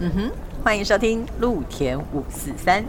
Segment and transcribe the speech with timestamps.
[0.00, 0.32] 嗯哼，
[0.62, 2.84] 欢迎收听陆田五四三，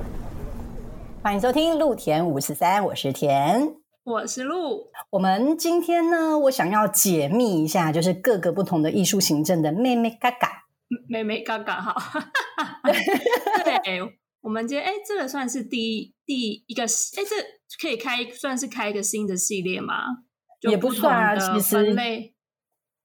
[1.24, 3.74] 欢迎收听陆田五四三，我是田，
[4.04, 4.92] 我是陆。
[5.10, 10.66] 我们今天呢，我想要解密一下，就是各个不同的艺术行政的妹妹嘎嘎，
[11.08, 11.96] 妹妹嘎嘎好。
[13.84, 16.88] 对，我们今天哎，这个算是第一第一个，哎，
[17.28, 17.36] 这
[17.82, 20.04] 可以开算是开一个新的系列吗？
[20.62, 21.76] 也不算啊，其实。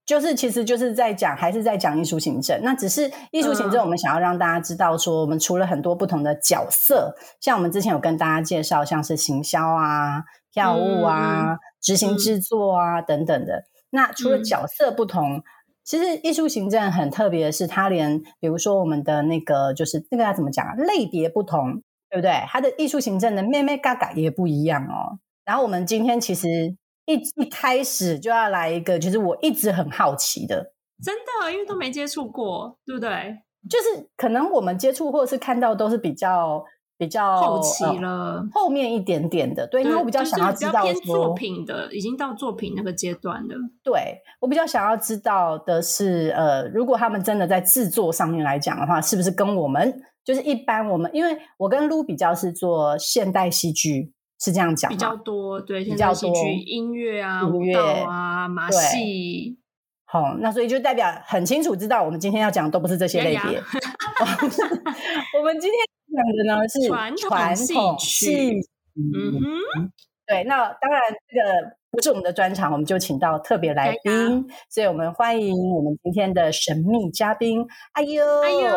[0.06, 2.60] 就是其实就是在讲，还是在讲艺术行政。
[2.62, 13.64] 那只是艺术行政，我们想要让大家知道说，我们除了很多不同的角色，像我们之前有跟大家介绍，像是行销啊、票务啊、执行制作啊等等的。
[13.90, 15.42] 那除了角色不同，
[15.84, 22.42] 其实艺术行政很特别的是，它连比如说我们的那个就是那个要怎么讲啊，类别不同，对不对？
[22.48, 25.18] 它的艺术行政的妹妹嘎嘎也不一样哦。
[25.46, 26.76] 然后我们今天其实。
[27.06, 33.36] 一一开始就要来一个，就是我一直很好奇的，真的，因为都没接触过，对不对？
[33.68, 36.64] 就是可能我们接触或者是看到都是比较
[36.96, 39.66] 比较后期了，后面一点点的。
[39.66, 43.54] 对，因为我比较想要知道作品的，已经到作品那个阶段了。
[43.82, 49.94] 对我比较想要知道的是，呃，如果他们真的在制作上面来讲的话，是不是跟我们
[50.24, 54.13] 就是一般我们，因为我跟 Lu 比较是做现代戏剧。
[54.44, 56.30] 是这样讲，比较多，对，比较多
[56.66, 59.58] 音乐啊，舞蹈啊，马戏。
[60.04, 63.40] 好，那所以就代表很清楚知道，我们今天要讲的都不是这些类别。
[65.38, 65.80] 我们今天
[66.14, 68.60] 讲的呢是传统戏曲。
[68.96, 69.00] 嗯
[69.32, 69.90] 哼，
[70.26, 77.66] 对，那当然这个不是我们的专场，我们就请到特别来宾，所以我们欢迎我们今天的神秘嘉宾。
[77.94, 78.68] 哎呦，哎呦，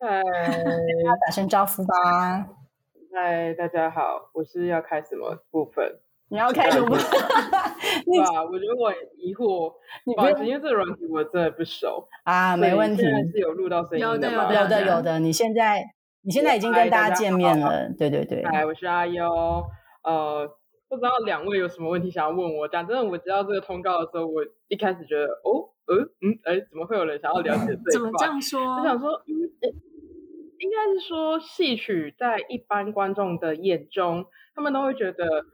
[0.00, 0.22] 哎，
[1.26, 2.46] 打声招呼吧。
[3.16, 6.00] 嗨，大家好，我是要开什么部分？
[6.30, 6.88] 你要开什么？
[6.98, 8.42] 对吧？
[8.42, 9.72] 我觉得我疑惑，
[10.04, 14.52] 你不因为这个软体我真的不熟啊，没问题，是有录到声音的吗？
[14.52, 15.20] 有的，有的。
[15.20, 15.84] 你现在，
[16.22, 18.42] 你现在已经跟大家见面了，对对对。
[18.46, 19.24] 嗨，我是阿优，
[20.02, 20.50] 呃，
[20.88, 22.66] 不知道两位有什么问题想要问我？
[22.66, 27.92] 讲真的，我接到这个通告的时候，我一开始觉得，哦，嗯嗯，哎，怎么会有人想要了解这一块？
[27.92, 28.60] 怎么这样说？
[28.60, 29.93] 我想说，嗯。
[30.64, 35.44] 应该是说，戏曲在一般观众的眼中，他们都会觉得，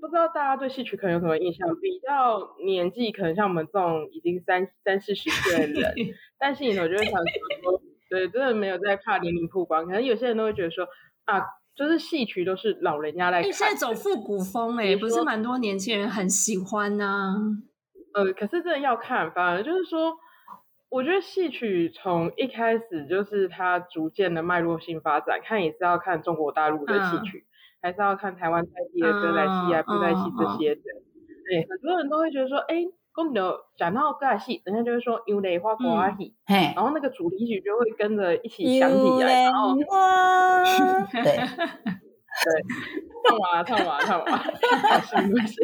[0.00, 1.68] 不知道大家对戏曲可能有什么印象？
[1.80, 5.94] 比较年纪可能像我们这种已经三三四十岁的人，
[6.38, 9.84] 但是你我就会想说，对，真的没有在怕年龄曝光。
[9.84, 10.86] 可能有些人都会觉得说，
[11.24, 11.42] 啊，
[11.74, 17.34] 就是戏曲都是老人家来看，现在走复古风哎，不是蛮多年轻人很喜欢呢。
[18.14, 20.16] 呃，可是真的要看，反而就是说。
[20.92, 27.46] 我觉得戏曲从一开始就是它逐渐的脉络性发展，看也是要看中国大陆的戏曲，
[27.80, 30.82] 还是要看台湾在地的歌仔戏啊、布袋戏这些的。
[31.48, 39.84] 对，很多人都会觉得说，哎，公牛讲到歌仔戏，人家就会说有雷花瓜戏，然后那个主题曲就会跟着一起响起来，然后对
[42.44, 42.52] 对，
[43.28, 45.56] 唱完唱完唱完，开心开心。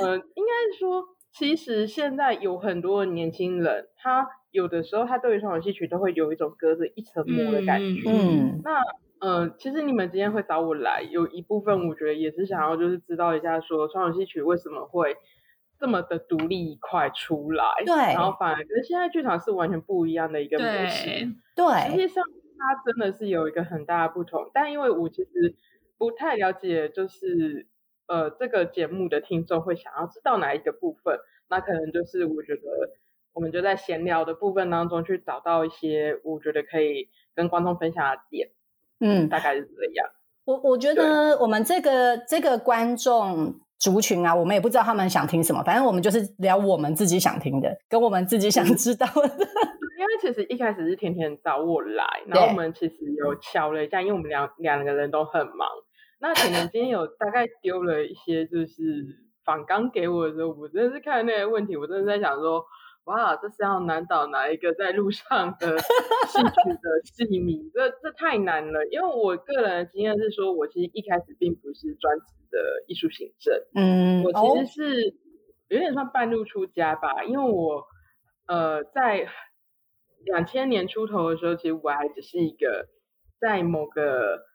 [0.00, 1.17] 呃，应该是说。
[1.30, 8.10] 其实现在有很多年轻人，他有的时候他对于传统戏曲都会有一种隔着一层膜的感觉。
[8.10, 8.80] 嗯，那
[9.20, 15.16] 呃，其实你们今天会找我来，有一部分我觉得也是想要就是知道一下，说传统戏曲为什么会
[15.78, 17.64] 这么的独立一块出来。
[17.84, 21.08] 对，然后反而跟现在剧场是完全不一样的一个模式。
[21.54, 22.24] 对，实际上
[22.58, 24.50] 它真的是有一个很大的不同。
[24.52, 25.54] 但因为我其实
[25.98, 27.68] 不太了解，就是。
[28.08, 31.18] 呃，这个节目的听众会想要知道哪一个部分？
[31.50, 32.62] 那可能就是我觉得，
[33.34, 38.48] 我们就在闲聊的部分当中去找到一些我觉得可以跟观众分享的点。
[39.00, 40.08] 嗯，大概是这样。
[40.44, 49.22] 我我觉得我们这个这个观众族群啊，我们也不知道他们想听什么，反正我们就是聊我们自己想听的，跟我们自己想知道的。
[49.98, 55.68] 因为其实一开始是甜甜找我来，然后我们其实有敲了一下，因为我们两两个人都很忙。
[56.20, 59.06] 那可能今天有大概丢了一些，就是
[59.44, 62.64] 仿刚给我的时候，我真的是看那些问题，我真的在想说，
[63.04, 67.70] 哇，这是要难倒哪一个在路上的戏曲的戏迷？
[67.72, 68.84] 这这太难了。
[68.86, 72.58] 因为我个人的经验是说，我其实一开始并不是专职的
[72.88, 75.14] 艺术行政，嗯，我其实是
[75.68, 77.22] 有点算半路出家吧。
[77.22, 77.84] 因为我
[78.48, 79.28] 呃在
[80.24, 82.88] 两千年出头的时候，其实我还只是一个
[83.40, 84.47] 在某个。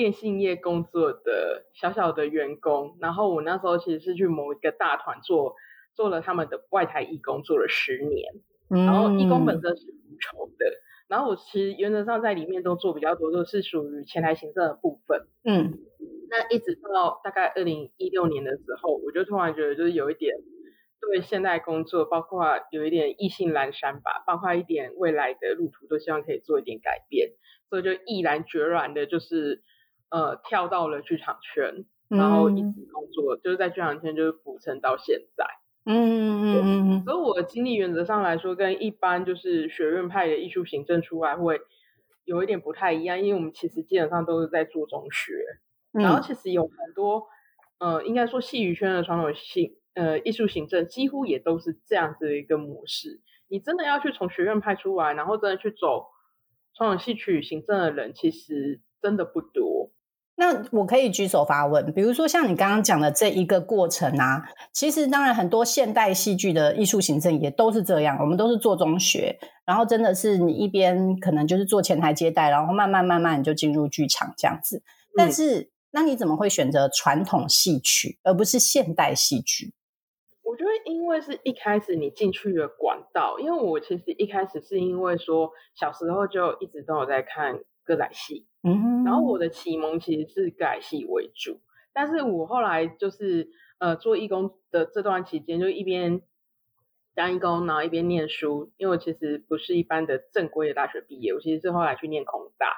[0.00, 5.56] 电信业工作的小小的员工，然后我那时候其实是去某一个大团做
[5.94, 8.32] 做了他们的外台义工，做了十年。
[8.86, 10.64] 然后义工本身是无酬的，
[11.06, 15.26] 然后我其实原则上在里面都做比较多，都是属于前台行政的部分。
[15.44, 15.76] 嗯，
[16.30, 20.34] 那一直到大概二零一六年的时候，我就突然觉得就是有一点
[20.98, 27.32] 对现代工作，包括有一点意兴阑珊吧，包括一点未来的路途，都希望可以做一点改变，
[27.68, 29.62] 所以就毅然决然的，就是
[30.10, 35.46] 呃跳到了剧场圈，然后一直工作，就是在剧场圈就是浮沉到现在。
[35.86, 37.04] 嗯嗯嗯嗯。
[37.04, 41.60] 所以我的经历原则上来说，跟一般就是学院派的艺术行政出来会
[42.24, 45.32] 有一点不太一样，因为我们其实基本上都是在做中学，
[45.92, 47.26] 然后其实有很多
[47.78, 49.76] 呃，应该说戏剧圈的传统性。
[49.94, 53.20] 呃，艺术行政几乎也都是这样子的一个模式。
[53.48, 56.06] 你真的要去从学院派出来，然后真的去走
[56.74, 59.90] 传统戏曲行政的人，其实真的不多。
[60.40, 64.42] 那我可以举手发问，比如说像你刚刚讲的这一个过程啊，
[64.72, 74.82] 其实当然很多现代戏剧的艺术行政也都是这样，我们都是做中学，然后真的是你一边可能就是做前台接待，然后慢慢慢慢你就进入剧场这样子。
[75.14, 79.74] 但是那你怎么会选择传统戏曲而不是现代戏剧？
[80.42, 87.58] 我觉得，因为是一开始你进去的管道，因为我其实一开始是因为说小时候就一直都有在看
[87.90, 91.60] 歌仔戏，嗯，然后我的启蒙其实是歌仔戏为主，
[91.92, 93.48] 但是我后来就是
[93.78, 96.22] 呃做义工的这段期间，就一边
[97.16, 102.68] 当义工，然后一边念书，因为我其实不是一般的正规的大学毕业，我其实是后来去念空大，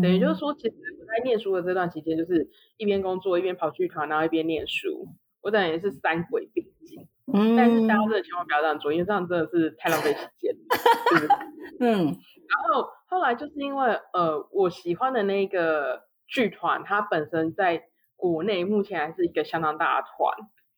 [0.00, 2.48] 等于就是说，其实我在念书的这段期间，就是
[2.78, 5.06] 一边工作一边跑剧团，然后一边念书，
[5.42, 7.06] 我等于是三轨并进。
[7.32, 11.38] 嗯，但是大家真的千万不要这样做，因为这样真的是太浪费时间了。
[11.78, 17.84] 嗯，然后后来就是因为呃，我喜欢的那个剧团，它本身在
[18.16, 20.34] 国内目前还是一个相当大的团。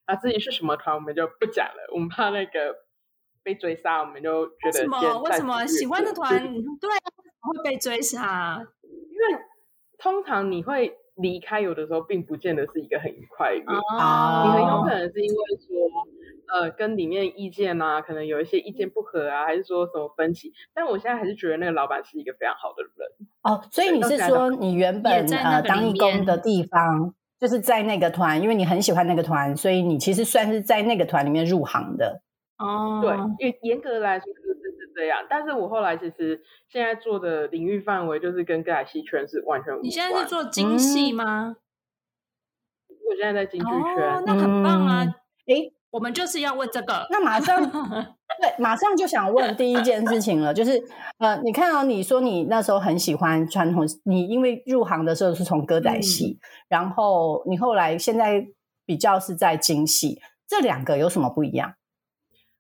[0.07, 2.75] 啊，至于是什么团，我们就不讲了，我们怕那个
[3.45, 5.23] 被追杀，我们就觉得什么？
[5.23, 8.61] 为什么喜欢的团对会被追杀？
[8.83, 9.43] 因为
[9.97, 16.09] 通常你会离开，有的时候并不见得是一个很愉快的原因，你很有可能是因为说。
[16.47, 20.53] 呃，跟里面意见啊，可能有一些意见不合啊，还是说什么分歧？
[20.75, 22.93] 但我现在还是觉得那个老板是一个非常好的人
[23.43, 23.67] 哦。
[23.73, 32.21] 所以你是说，你原本呃当义工的地方就是在那个团，因为你很喜欢那个团，所以你其实算是在那个团里面入行的
[32.59, 33.01] 哦。
[33.03, 34.27] 对，因为严格来说
[34.95, 35.27] 这样。
[35.29, 39.85] 但是我后来其实现在做的领域范围就是跟歌仔戏圈是完全无关。
[39.85, 41.57] 你现在是做京戏吗？
[42.89, 45.05] 我现在在京剧圈，那很棒啊！
[45.47, 45.73] 诶。
[45.95, 47.63] 我们就是要问这个，那马上
[48.43, 50.83] 对，马上就想问第一件事情了，就是
[51.19, 58.45] 呃，你看到你说你那时候很喜欢传统，你因为入行的时候是从歌仔戏，然后你后来现在
[58.85, 61.75] 比较是在京戏，这两个有什么不一样？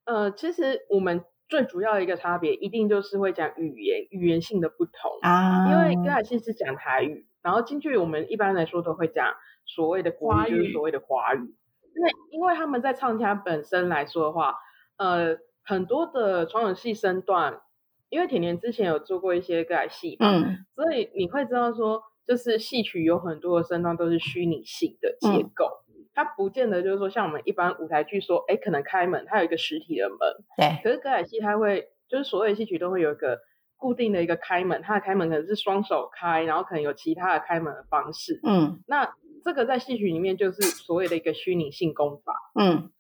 [0.04, 4.92] 呃，其实我们最主要的一个差别，一定就是会讲语言语言性的不同
[5.22, 9.32] 啊，因为歌仔戏是讲台语，然后京剧我们一般来说都会讲
[9.64, 11.54] 所谓的国语，就是所谓的华语。
[11.94, 14.56] 因为，因为他们在唱腔本身来说的话，
[14.96, 17.60] 呃，很多的传统戏身段，
[18.08, 20.26] 因为甜甜之前有做过一些歌仔戏嘛，
[20.74, 25.83] 所以你会知道说，就是戏曲有很多的身段都是虚拟性的结构，
[26.14, 30.18] 它不见得就是说像我们一般舞台剧说，哎，可能开门，它有一个实体的门，
[30.56, 33.40] 对，可是歌仔戏它会，就是所有的戏曲都会有一个
[33.76, 39.14] 固定的一个开门，它的开门可能是双手开，然后可能有其他的开门的方式，嗯，那。
[39.44, 42.90] 这个在戏曲里面就是所谓的一个虚拟性功法，嗯，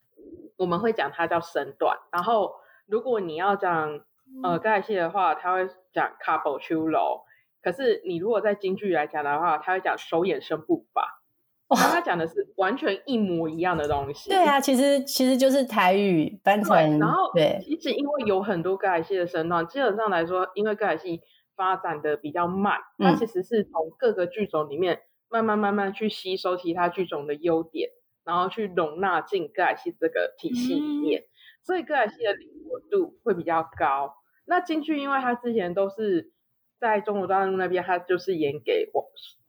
[0.58, 1.96] 我们会讲它叫身段。
[2.12, 4.04] 然后如果你要讲
[4.42, 7.22] 呃歌仔戏的话，它会讲 couple 秋楼。
[7.62, 11.23] 可是你如果在京剧来讲的话，它会讲手眼身步法。
[11.68, 14.30] 哇，他讲的是完全一模一样的东西。
[14.30, 16.98] 对啊，其实其实就是台语翻成。
[16.98, 21.20] 然后对，其实因为有很多歌仔戏的身段，基本上来说，因为歌仔戏
[21.56, 25.00] 发展的比较慢，它其实是从各个剧种里面。
[25.30, 27.90] 慢慢慢慢去吸收其他剧种的优点，
[28.24, 31.24] 然后去容纳进歌仔戏这个体系里面，
[31.64, 34.14] 所以歌仔戏的灵活度会比较高。
[34.44, 36.30] 那京剧因为它之前都是
[36.78, 39.04] 在中国大陆那边，它就是演给王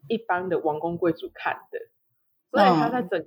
[0.07, 1.77] 一般的王公贵族看的，
[2.52, 3.25] 所以他在整个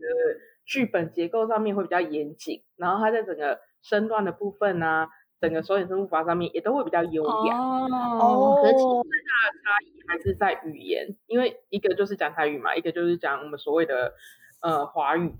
[0.64, 5.08] 剧本结构上面会比较严谨，然后他在整个身段的部分啊。
[5.40, 14.14] 整个手眼身步伐上面也都会比较优雅哦，可是其实最大的差异还是在语言，因为一个就是讲台语嘛，一个就是讲我们所谓的
[14.60, 15.36] 呃华语，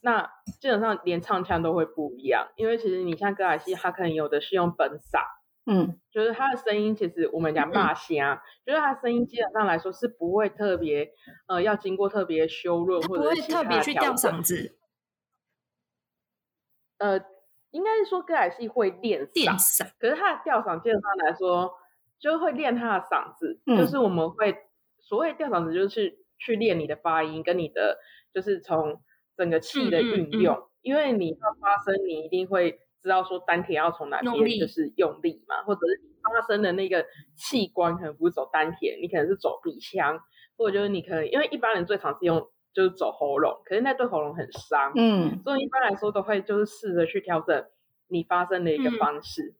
[0.00, 0.30] 那
[0.62, 5.20] 基本上连唱腔都会不一样，因为其实你像歌仔戏，它可能有的是用本嗓，
[5.66, 8.16] 嗯，就是他的声音其实我们讲骂声，
[8.64, 11.10] 就是他声音基本上来说是不会特别
[11.46, 14.76] 呃要经过特别修润或者特别去吊嗓子，
[16.98, 17.20] 呃。
[17.74, 21.74] 应该是说歌仔戏会练嗓，可是他的吊嗓基本上来说，
[22.20, 23.60] 就会练他的嗓子。
[23.66, 24.56] 就是我们会
[25.00, 27.98] 所谓吊嗓子，就是去练你的发音跟你的，
[28.32, 29.02] 就是从
[29.36, 30.70] 整个气的运用。
[30.82, 37.04] 因为你要发声，你一定会知道说丹田要从哪边就是用力嘛，或者是发生的那个
[37.36, 40.18] 器官可能不是走丹田，你可能是走鼻腔，
[40.56, 47.64] 或者就是你可能因为一般人最常是用就是走喉咙，可是那对喉咙很伤，嗯，所以一般来说都会就是试着去调整
[48.08, 49.54] 你发声的一个方式。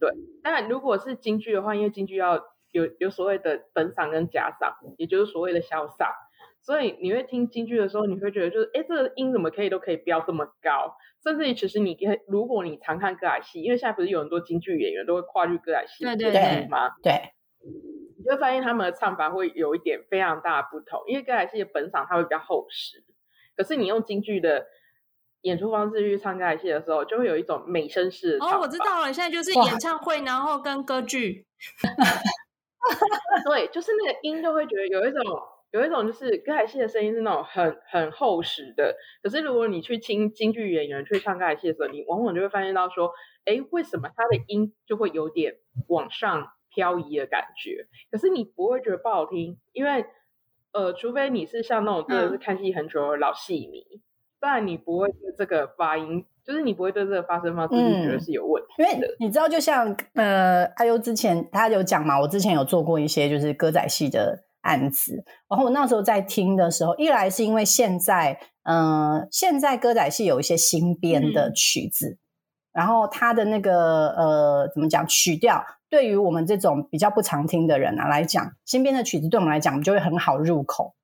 [0.00, 0.10] 对，
[0.42, 6.08] 当然如果是京剧的话，因为京剧要有有所谓的本嗓跟假嗓，也就是所谓的小嗓。
[6.64, 10.96] 所以你会听京剧的时候，你会觉得就是，哎，这个音怎么可以都可以飙这么高？
[11.24, 16.90] 甚至于，其实你如果你常看歌仔戏，因为现在不是有很多京剧演员都会跨剧歌仔戏对对对吗？
[17.02, 17.32] 对，
[18.16, 21.02] 你就发现他们的唱法会有一点非常大的不同。
[21.08, 23.02] 因为歌仔戏的本嗓它会比较厚实，
[23.56, 24.66] 可是你用京剧的
[25.40, 28.44] 演出方式去唱歌仔戏的时候，就会有一种美声式的。
[28.44, 31.44] 哦，我知道了，现在就是演唱会，然后跟歌剧，
[33.50, 35.22] 对，就是那个音就会觉得有一种。
[35.72, 43.10] 有一种就是歌仔戏的声音是那种很很厚实的，可是如果你去听京剧演员去唱歌仔戏的时候，你往往就会发现到说，
[43.46, 45.54] 哎，为什么他的音就会有点
[45.88, 47.86] 往上漂移的感觉？
[48.10, 50.04] 可是你不会觉得不好听，因为
[50.72, 53.82] 呃，除非你是像那种真的是看戏很久的老戏迷，
[54.38, 58.68] 不然你不会对这个发音，就是你不会对这个发声方式觉得是有问题。
[58.76, 64.44] 因为你知道，就像呃，阿优之前他有讲嘛，我之前有做过一些就是歌仔戏的。
[64.62, 72.18] 案子，然后我那时候在听的时候，一来是因为现在，嗯，现在歌仔戏有一些新编的曲子，
[72.72, 80.94] 然后它的那个呃，怎么讲曲调，对于我们这种比较不常听的人啊来讲，新编的曲子对我们来讲就会很好入口，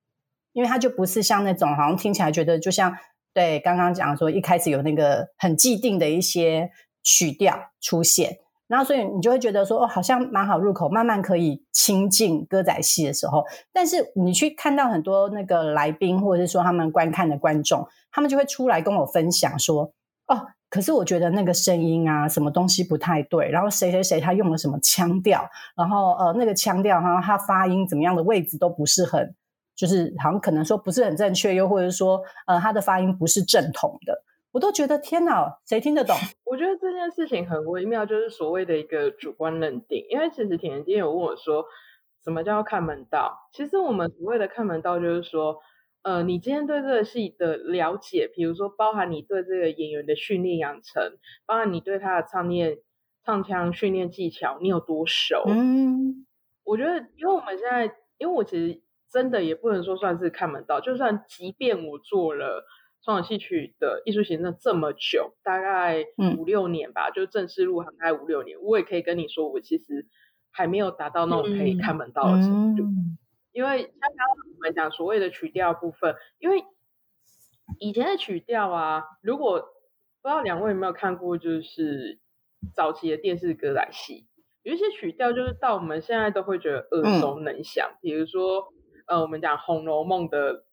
[0.53, 2.97] 因为它就不是像那种好像听起来觉得就像
[3.33, 6.71] 对刚刚讲说一开始有那个很既定的一些
[7.03, 8.39] 曲调出现。
[8.69, 13.43] 然后，所以你就会觉得说，哦，好像蛮好入口，慢慢可以亲近歌仔戏的时候。
[13.73, 19.91] 但是你去看到很多那个来宾，或者是说他们观看的观众，他们就会出来跟我分享说，
[20.27, 23.49] 哦，可是我觉得那个声音啊，什么东西不太对。
[23.49, 29.35] 然后谁谁谁他用了什么腔调，然后呃，那个腔调然后，他发音怎么样的位置都不是很，
[29.75, 34.23] 就是好像可能说不是很正确，又或者说呃，他的发音不是正统的。
[34.51, 36.15] 我都觉得天哪，谁听得懂？
[36.45, 40.03] 我觉得这件事情很微妙，就是所谓的一个主观认定。
[40.09, 41.65] 因为其实田今天有问我说，
[42.23, 43.37] 什么叫看门道？
[43.53, 45.57] 其实我们所谓的看门道，就是说，
[46.01, 52.79] 呃，你今天对这个戏的了解，比如说包含你对这个演员的训练养成，包含你对他的唱念、
[53.23, 55.43] 唱腔训练技巧，你有多熟？
[55.45, 56.25] 嗯，
[56.63, 57.85] 我觉得，因为我们现在，
[58.17, 62.65] 因为我其实真的也不能说算是看门道，就算即便我做了。
[63.09, 66.05] 中港戏曲的艺术行政这么久，大概
[66.37, 70.05] 五六年吧，就正式入行大概五六年，我也可以跟你说，我其实
[70.51, 72.83] 还没有达到那种可以看门道的程度。
[73.51, 76.63] 因为像刚刚我们讲所谓的曲调部分，因为
[77.79, 79.59] 以前的曲调啊，如果
[80.21, 82.19] 不知道两位有没有看过，就是
[82.75, 84.27] 早期的电视歌仔戏，
[84.61, 88.67] 有一些曲调就是到我们现在都会觉得耳熟能详，比如说
[89.07, 90.65] 呃，我们讲《红楼梦》的。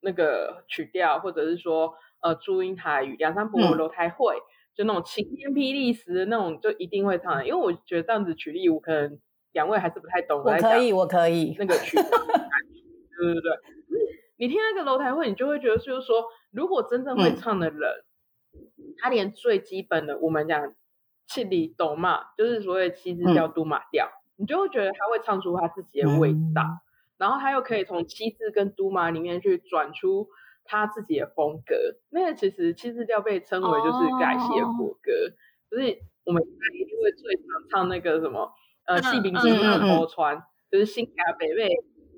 [0.00, 4.36] 那个曲调，或者是说，呃，祝英台与梁山伯楼台会，
[4.74, 7.46] 就那种晴天霹雳时的那种，就一定会唱的。
[7.46, 9.18] 因为我觉得这样子曲例，我可能
[9.52, 10.42] 两位还是不太懂。
[10.44, 11.96] 我可以，我可以那个曲，
[13.18, 13.50] 对对对。
[14.38, 17.80] 你听那个楼台会，你就会觉得，就是说，如果真正会唱的人，
[18.98, 20.74] 他连最基本的我们讲
[21.26, 26.62] 气里抖嘛，就是所谓七字调、都马调，你就会觉得他会唱出他自己的味道。
[27.18, 30.28] 然后他又可以从七字跟都马里面去转出
[30.64, 31.74] 他自己的风格。
[32.10, 35.12] 那个其实七字调被称为就是改写国歌，
[35.70, 38.52] 就是我们一定会最常唱那个什么
[38.86, 40.36] 呃《戏兵金马坡川》，
[40.70, 41.68] 就是新卡北魏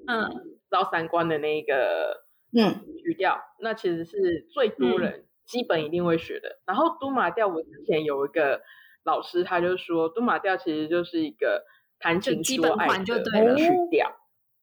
[0.06, 6.58] 嗯招三关的那个嗯曲调，那其实是最多人基本一定会学的。
[6.66, 8.62] 然后都马调，我之前有一个
[9.04, 11.64] 老师，他就说都马调其实就是一个
[12.00, 14.12] 弹琴说爱的曲调。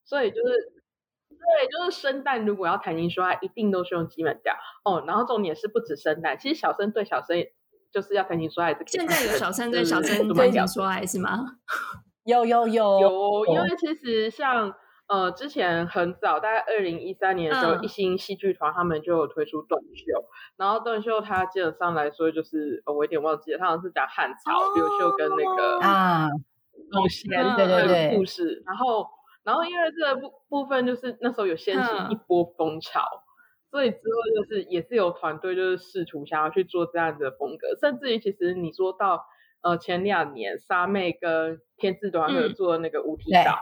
[0.06, 0.44] 所以就是，
[1.30, 5.04] 对，就是生旦如果要谈情说爱，一定都是用基本调哦。
[5.08, 7.44] 然后重点是不止生旦，其实小生对小生
[7.92, 8.74] 就是要谈情说爱。
[8.76, 11.58] 这个现在有小生对小声弹琴说爱是吗？
[12.24, 14.76] 有有有有，因为其实像
[15.08, 20.24] 呃之前很早，大概二零一三年的时候，一星戏剧团他们就有推出短袖，
[20.58, 26.30] 然后短袖它基本上来说就是我有点忘记了，它好像是讲汉朝刘秀跟那个啊
[26.92, 29.08] 董贤的故事，然后。
[29.46, 33.04] 然后因为这个部部分就是那时候有掀起一波风潮，
[33.70, 39.24] 所以之后就是也是有团队就是试图想要去做这样子的风格，甚至于其实你说到
[39.62, 43.60] 呃前两年沙妹跟天智团合作那个无题岛，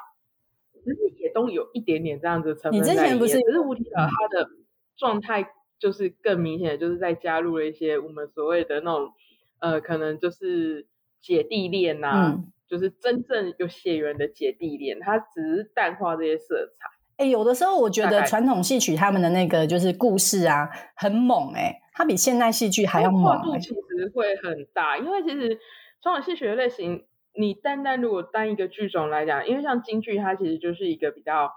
[0.73, 3.27] 其实也都有一点点这样子成分在里面。
[3.27, 4.49] 只是无题岛它的
[4.95, 5.49] 状态
[5.79, 9.11] 就是更明显，就是在加入了一些我们所谓的那种
[9.59, 10.87] 呃，可能就是
[11.19, 12.39] 姐弟恋呐，
[12.73, 16.87] 就是真正有血缘的姐弟恋，它只是淡化这些色彩。
[17.17, 23.43] 哎，有的时候我觉得传统戏曲他们的那个就是故事啊，很猛哎，它比现代戏剧还要猛。
[23.43, 25.59] 度其实会很大，因为其实
[26.01, 31.51] 传统戏曲的类型，你单单如果单一个剧种来讲，因为像京剧，它其实就是一个比较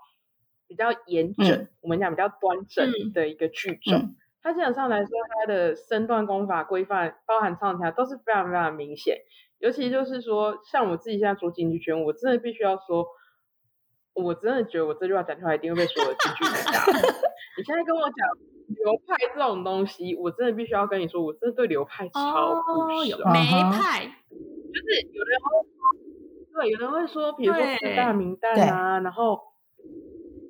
[0.69, 4.15] 比较严整，我们讲比较端正的一个剧种。
[4.43, 9.17] 它基本上来说，它的身段功法规范，包含唱腔都是非常非常明显。
[9.59, 13.07] 尤其就是说，像我自己现在做京剧圈，我真的必须要说。
[14.17, 16.89] 我真的觉得我这句话讲出来一定会被所有的京剧人打。
[17.59, 18.17] 你现在跟我讲
[18.67, 23.19] 流派这种东西，我真的必须要跟你说，我真的对流派超不熟。
[23.29, 23.45] 梅
[23.77, 24.09] 派
[24.73, 25.85] 就是有的人会说，
[26.55, 29.39] 对，有人会说，比如说四大名旦啊，然后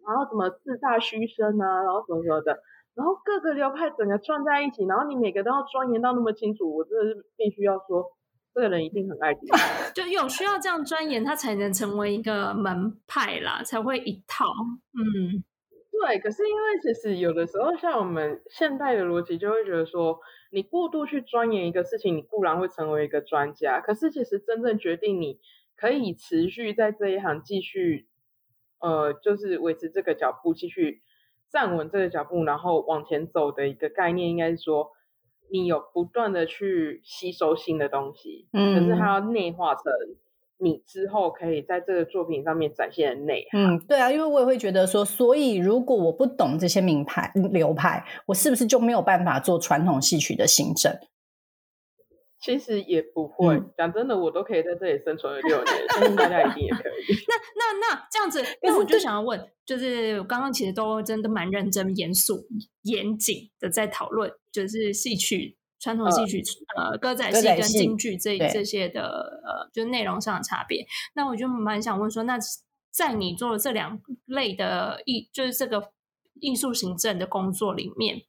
[0.07, 2.57] 然后什么四大虚声啊，然后什么什么的，
[2.95, 8.13] 然后各个流派整个串在一起，然后你每个都要钻研到那么清楚，我真的是必须要说。
[8.57, 9.43] 这个人一定很爱听，
[9.95, 14.47] 就有需要这样钻研，他才能成为一个门派啦，才会一套。
[14.95, 15.45] 嗯，
[15.93, 16.19] 对。
[16.21, 20.19] 可是因为其实有的时候，像我们现代的逻辑，就会觉得说，
[20.51, 23.83] 你过度去钻研一个事情，你固然会成为一个专家。
[23.83, 25.39] 可是其实真正决定你
[25.77, 28.09] 可以持续在这一行继续，
[28.81, 31.03] 呃，就是维持这个脚步，继续
[31.51, 34.96] 站稳这个脚步，然后往前走的一个概念，应该是说。
[35.50, 39.83] 你有不断的去吸收新的东西，嗯，可是它要内化成
[40.59, 43.76] 你之后可以在这个作品上面展现的内涵。
[43.76, 50.99] 嗯，对啊，因为我也会觉得说，所以如果我不懂这些名牌流派，我是不是就没有办法做传统戏曲的行政？
[52.38, 56.93] 其实也不会，讲真的，我都可以在这里生存了六年，相信大家一定也可以。
[57.26, 62.47] 那那那这样子，那我就想要问，就是刚刚其实都真的蛮认真、严肃、
[62.83, 64.31] 严谨的在讨论，
[64.63, 66.42] 就是戏曲、传统戏曲、
[66.77, 69.03] 呃歌仔戏跟京剧这这些的
[69.45, 70.87] 呃，就内容上的差别。
[71.14, 72.38] 那我就蛮想问说，那
[72.90, 75.92] 在你做了这两类的艺，就是这个
[76.40, 78.23] 艺术行政的工作里面，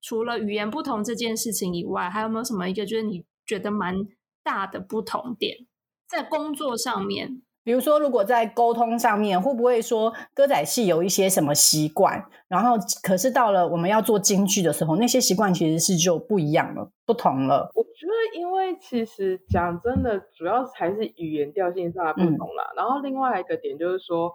[0.00, 3.24] 除了语言不同这件事情以外，还有没有什么一个就是你？
[3.46, 4.08] 觉得蛮
[4.42, 5.66] 大的不同点，
[6.08, 17.70] 在工作上面，比如说，如果在沟通上面，会不会说歌仔戏有一些什么习惯，然后可是到了我们要做京剧的时候，那些习惯其实是就不一样了，不同了。
[17.74, 22.70] 我觉得，因为其实讲真的，主要还是语言调性上的不同啦。
[22.76, 24.30] 然后另外一个点就是说，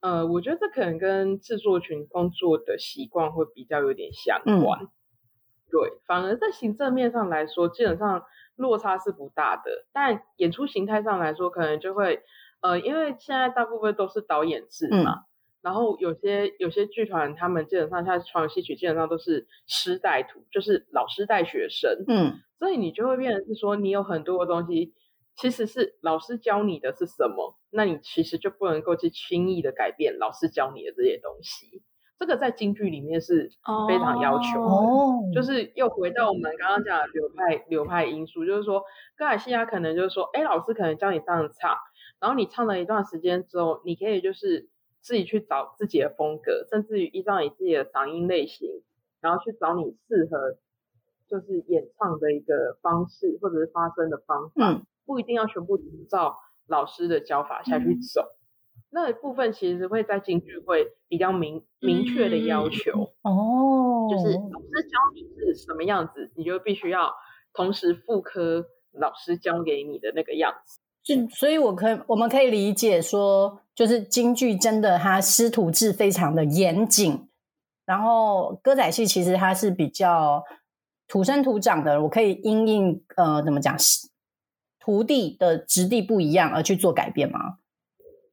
[0.00, 4.80] 呃，我觉得这可能跟制作群工作的习惯会比较有点相关。
[5.70, 8.24] 对，反而在行政面上来说，基本上。
[8.56, 12.22] 落差是不大的，但演出形态上来说，可能就会，
[12.64, 15.24] 呃，因为现在大部分都是导演制嘛，
[15.60, 24.94] 然后有些有些剧团，他们基本上像传统戏曲，基本上都是师带徒，就是老师带学生，嗯，所以你就会变成是说，你有很多的东西，
[25.36, 31.82] 其实是老师教你的是什么，那你其实就不能够去轻易的改变老师教你的这些东西。
[32.16, 33.50] 这个在京剧里面是
[33.86, 38.80] 非常要求的，就是又回到我们刚刚讲的流派流派因素，就是说，
[39.16, 41.76] 歌仔戏啊，可能就是说，哎，老师可能教你这样唱，
[42.24, 44.70] 然后你唱了一段时间之后，你可以就是
[45.02, 48.82] 自己去找自己的风格，甚至于依照你自己的嗓音类型，
[49.20, 50.56] 然后去找你适合
[51.28, 58.24] 就是演唱的一个方式或者是发声的方法，不一定要全部照老师的教法下去走。
[58.90, 67.12] 那一部分其实会在京剧会比较明明确的要求哦，就是老师教你是什么样子，你就必须要
[67.52, 70.80] 同时复刻老师教给你的那个样子。
[71.04, 77.28] 就所以，我可我们可以理解说，就是京剧真的它师徒制非常的严谨，
[77.84, 80.42] 然后歌仔戏其实它是比较
[81.06, 83.76] 土生土长的，我可以因应呃怎么讲，
[84.80, 87.58] 徒弟的质地不一样而去做改变吗？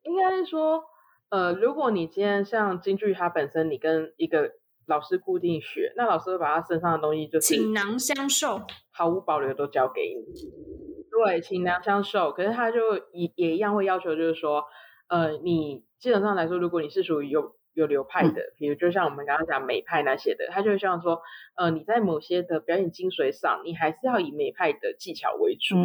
[0.03, 0.81] 应该是说，
[1.29, 4.49] 呃，如果你今天像京剧，它本身你跟一个
[4.85, 10.90] 老师固定学，那老师会把他身上的东西就倾囊相授，毫无保留都交给你。
[11.23, 12.31] 对，倾囊相授。
[12.31, 14.63] 可是他就也也一样会要求，就是说，
[15.07, 21.21] 呃，你基本上来说，如果你是属于有有流派的，比如就像我们刚刚讲美派那些的，他就会像说，
[21.55, 25.75] 呃，你在某些的表演精髓上，你还是要以美派的技巧为主，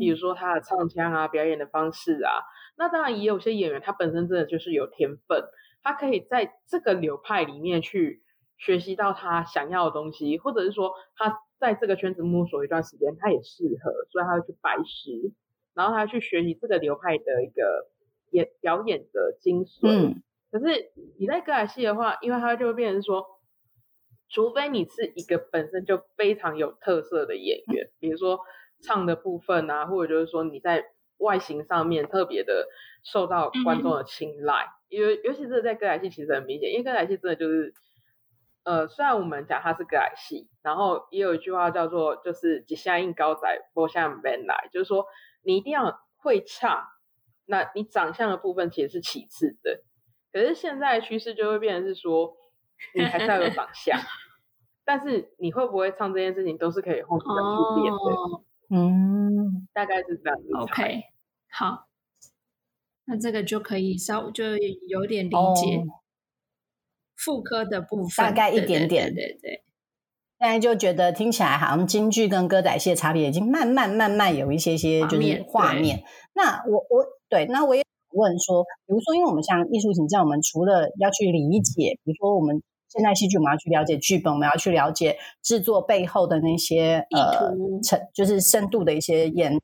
[0.00, 2.32] 比如说他的唱腔啊，表演的方式啊。
[2.76, 5.44] 那当然也有些演员，他本身真的就是有天分，
[5.82, 8.22] 他可以在这个流派里面去
[8.56, 15.32] 学习到他想要的东西，或者是说他在这个圈子摸索一段时间，他也适合，所以他要去拜师，
[15.74, 17.88] 然后他去学习这个流派的一个
[18.30, 19.80] 演表演的精髓。
[19.82, 20.22] 嗯。
[20.50, 23.26] 可是你在歌仔戏的话，因为他就会变成说，
[24.30, 28.40] 除非你是一个本身就非常有特色的演员，比如说
[28.80, 30.86] 唱的部分啊，或者就是说你在
[31.18, 32.66] 外形上面特别的
[33.04, 37.74] 受到观众的青睐，因为尤其是在歌仔戏其实很明显，因为歌仔戏真的就是，
[38.68, 45.06] 呃，虽然我们讲它是歌仔戏，然后也有一句话叫做就是“几下硬高仔不像 man 来”，就是说
[45.42, 46.84] 你一定要会唱，
[47.46, 49.82] 那你长相的部分其实是其次的。
[50.30, 52.36] 可是现在的趋势就会变成是说，
[52.94, 53.98] 你还是要有长相，
[54.84, 58.44] 但是你会不会唱这件事情都是可以后续的去练的。
[58.68, 60.54] 嗯，大概是这样子。
[60.58, 61.04] OK，
[61.50, 61.86] 好，
[63.06, 64.44] 那这个就可以稍就
[64.88, 65.82] 有点理解
[67.24, 69.14] 妇科的部分，大概一点点。
[69.14, 69.62] 对对。
[70.40, 76.04] 现在就觉得听起来好像京剧跟歌仔戏的差别已经慢慢慢慢有一些些就是画面。
[76.34, 82.62] 那我我对，那我也问说，比如说，因为我们像艺术形象，我们除了要去理解，比如说我们。
[82.90, 87.52] 现代戏剧，我们要去了解剧本，我们要去了解制作背后的那些呃，
[87.82, 89.58] 成就是深度的一些演意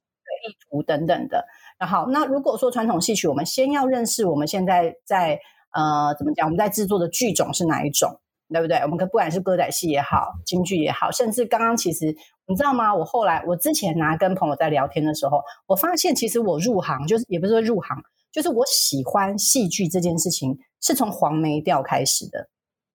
[0.68, 1.46] 图等等的。
[1.78, 5.40] 然后，那如果说传统戏曲，我们先要认识我们现在在
[5.74, 8.78] 呃怎么讲，我们在制作的剧种是哪一种，对不对？
[8.78, 12.14] 我们可不管是歌仔戏也好，京剧也好，甚至刚刚其实
[12.46, 12.94] 你知道吗？
[12.94, 17.96] 我后来我之前拿跟朋友在聊天的时候，我发现其实我入行就是也不是说入行，
[18.30, 22.48] 就是我喜欢戏剧这件事情是从黄梅调开始的。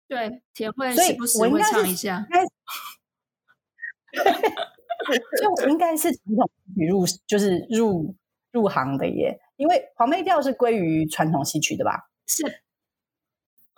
[0.07, 2.25] 对，田慧时不时会唱一下。
[5.41, 8.15] 就 应该是传统戏曲入，就是入
[8.51, 12.09] 入行的耶，因为黄梅调是归于传统戏曲的吧？
[12.25, 12.63] 是。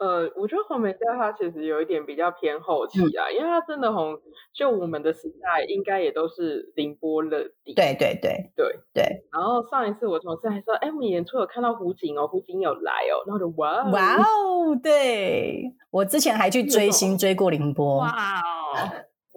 [0.02, 4.20] 呃，我觉得黄梅调它其实有一点比较偏后期啊，因为它真的红，
[4.52, 7.76] 就我们的时代应该也都是凌波乐地。
[7.76, 9.04] 对对对对对。
[9.32, 18.00] 然后上一次我同事还说，哎，我们演出有看到胡锦哦，胡锦有来哦，然后就哇哇哦，对我之前还去追星追过凌波。
[18.00, 18.74] 哇哦，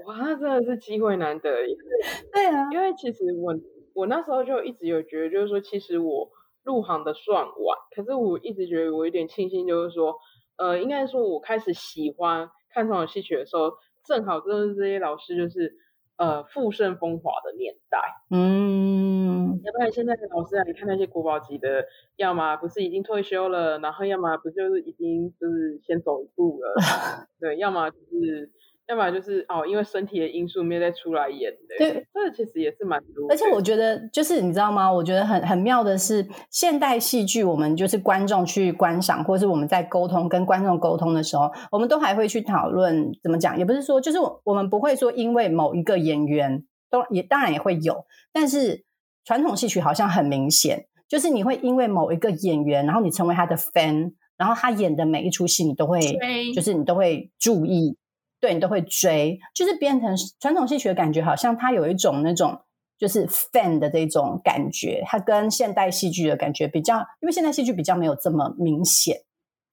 [0.07, 1.51] 哇，那真的是机会难得。
[2.33, 3.55] 对啊，因为其实我
[3.95, 6.31] 我那时候就一直有觉得，就是说其实我
[6.63, 10.15] 入行的算晚，可是我一直觉得我有点庆幸，就是说。
[10.57, 13.73] 呃，应该说，我开始喜欢看传统戏曲的时候，
[14.05, 15.75] 正好就是这些老师就是
[16.17, 17.99] 呃富盛风华的年代。
[18.31, 21.87] 嗯，要不然现在的老师啊，你看那些国宝级的，
[22.17, 26.75] 要么不是已经退休了，然后要么不就是已经就是先走一步了，
[27.41, 28.51] 对，要么就是。
[28.87, 31.77] 要不然就是哦，因为身体的因素没有再出来演的。
[31.79, 33.27] 对，这其实也是蛮多。
[33.31, 34.93] 而且我觉得，就是你知道吗？
[34.93, 43.59] 我觉得很很妙的是，现代戏剧，我们就是观众去观赏，或是我们在沟通跟观众沟通的时候，我们都还会去讨论怎么讲。
[43.59, 48.85] 也不是说，就是我们不会说，因为某一个演员都也当然也会有，但是
[49.25, 56.01] 传统戏曲好像很明显，就是你会因为某一个演员，然后你成为他的 fan，然后他演的每一出戏，你都会
[56.55, 57.97] 就是你都会注意。
[58.45, 62.61] 对你都会追，就是变成传统戏曲的感觉，好像它有一种那种
[62.99, 69.23] 就是 fan 的这种感觉，它跟现代戏剧的感觉比较，因为现代戏剧比较没有这么明显，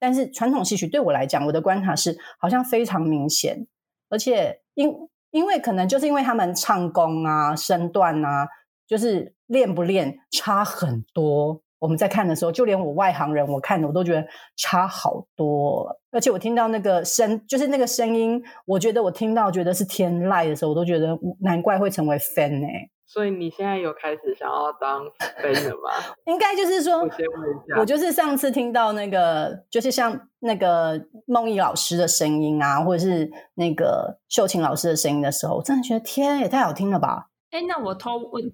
[0.00, 3.66] 但是传统戏曲对我来讲，我的观察是好像非常明显，
[4.08, 4.90] 而且因
[5.32, 8.48] 因为可能就是因为他们唱功啊、身段啊，
[8.86, 11.60] 就是练不练差很多。
[11.82, 14.24] 我们在看的时候，就连我外行人，我看的我都觉得
[14.56, 15.98] 差好多。
[16.12, 22.88] 而且我听到那个声，就是那个声音，我觉得我听到觉得是天籁的时候，我都觉得难怪会成为 fan 哎。
[23.04, 25.04] 所以你现在有开始想要当
[25.42, 25.90] fan 了吗？
[26.26, 37.26] 应该就是说，我先问一下，我就是上次听到那个，就是像那个梦怡老师的声音啊，或者是那个秀琴老师的声音的时候，我真的觉得天也太好听了吧！
[37.50, 38.52] 哎，那我偷问，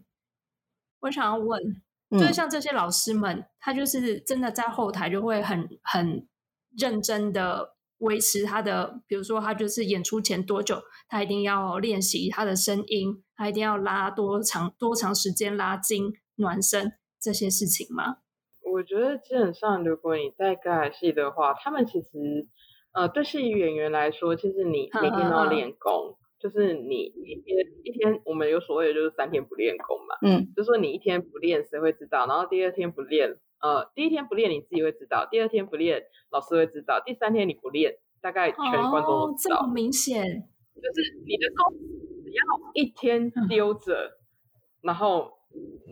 [1.00, 1.60] 我想要问。
[2.10, 6.26] 就是像这些老师们，他就是真的在后台就会很很
[6.78, 18.18] 认真的维持他的，比如说他就是演出前多久，他一定要练习他的声音，他一定要拉多长多长时间拉筋暖身这些事情吗？
[18.62, 22.48] 我觉得基本上，如果你在歌仔戏的话，他们其实
[22.92, 26.16] 呃，对戏剧演员来说，其实你每天都要练功。
[26.40, 32.26] 就是你一天一天，我们有所谓的就是三天不练功嘛，嗯，就说你一天不练，谁会知道？
[32.26, 39.56] 然后第二天不练，呃，第一天不练你自己会知道，第二天不练老师会知道，第三天你不练，大概全观众都知道。
[39.56, 41.76] 这么明显，就是你的功
[42.22, 44.12] 只要一天丢着，
[44.82, 45.32] 然后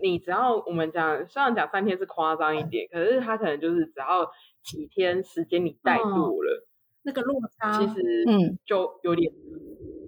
[0.00, 4.30] 你只要我们讲，虽然讲三天是夸张一点，可是他可能就是只要
[4.62, 6.68] 几天时间你带入了，
[7.02, 9.32] 那个落差其实嗯就有点。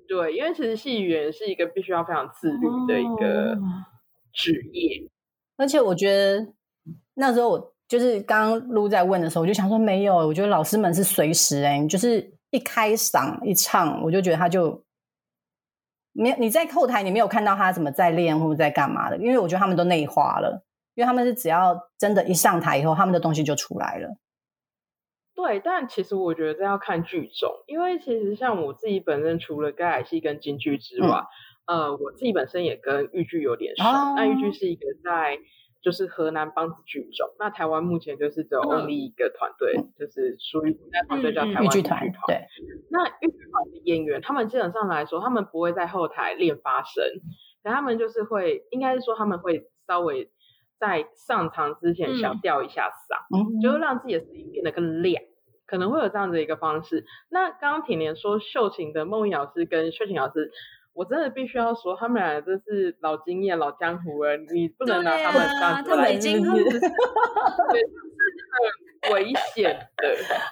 [0.08, 3.58] 对，因为其实戏员是一个必须要非常自律的一个
[4.32, 5.06] 职业，
[5.58, 6.46] 而且我觉得
[7.14, 14.82] 那时候我就是刚刚录在问的时候，我就想说没有，我觉得老师们是随时哎，就是一开嗓一唱，我就觉得他就
[16.12, 24.16] 没有你在后台，你没有看到他怎么在练或者在干嘛的，因为我觉得他们都内化了，因为他们是只要真的一上台以后，他们的东西就出来了。
[25.38, 31.22] 对，但其实我觉得这要看剧种，因为其实像我自己本身除了歌仔戏跟京剧之外，
[31.68, 33.84] 呃，我自己本身也跟豫剧有点熟。
[34.16, 35.38] 那豫剧是一个在
[35.80, 42.00] 就是河南梆子剧种，那台湾目前就是只有 only 一个团队，就是属于那团队叫台湾豫剧团。
[42.26, 42.44] 对，
[42.90, 47.04] 那豫剧团的演员，他们基本上来说，他们不会在后台练发声，
[47.62, 50.28] 可他们就是会，应该是说他们会稍微
[50.80, 55.22] 在上场之前小吊一下嗓，就是让自己的声音变得更亮。
[55.68, 57.04] 可能会有这样的一个方式。
[57.28, 60.50] 那刚刚铁年说秀琴的梦颖老师跟秀琴老师，
[60.94, 66.80] 我真的必须要说，他们俩真是老经验、老江湖了，你不能拿他们当他们已经 对，是
[69.04, 70.08] 很危险的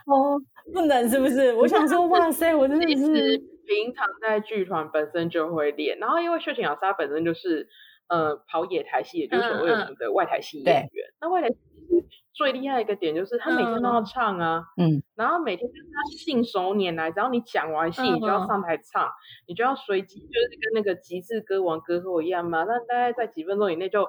[0.06, 0.38] 哦，
[0.72, 1.52] 不能是不是？
[1.54, 7.66] 我想说，哇塞，我真的 是平常在剧团本身就会练，然后因为秀琴老师她本身就是
[8.08, 11.48] 呃跑野台戏，也就是所谓的外台戏演员，那外台。
[12.32, 19.08] 最厉害一个点就是他每天都要唱啊，嗯，然后每天就是他信手拈来，只要你讲完戏，你就要上台唱，
[19.46, 22.64] 你就要随机，就是跟那个极致歌王歌后一样嘛。
[22.64, 24.06] 那大概在几分钟以内就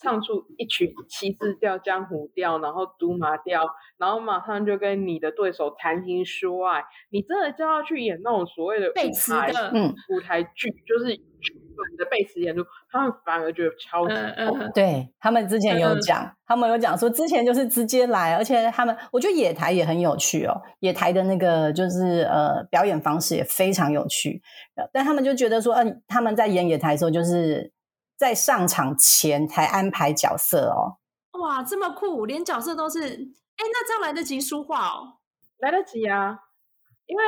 [0.00, 3.66] 唱出一曲七字调、江湖调，然后独马调，
[3.98, 6.84] 然后马上就跟你的对手谈情说爱。
[7.10, 11.66] 你真的就要去演那种所谓的舞台，嗯，舞台剧，就是剧本。
[11.98, 14.14] 的背词演出，他们反而觉得超级
[14.46, 14.70] 痛。
[14.74, 24.40] 对他们之前有讲，他们有讲说之前就是直接来，而且他们我觉得野台也很有趣哦，野台的那个就是呃表演方式也非常有趣。
[24.90, 27.70] 但他们就觉得说，嗯，他们在演野台的时候，就是
[28.16, 30.98] 在上场前才安排角色哦。
[31.40, 35.18] 哇，这么酷，连角色都是哎，那这样来得及书画哦？
[35.58, 36.38] 来得及啊，
[37.06, 37.22] 因为。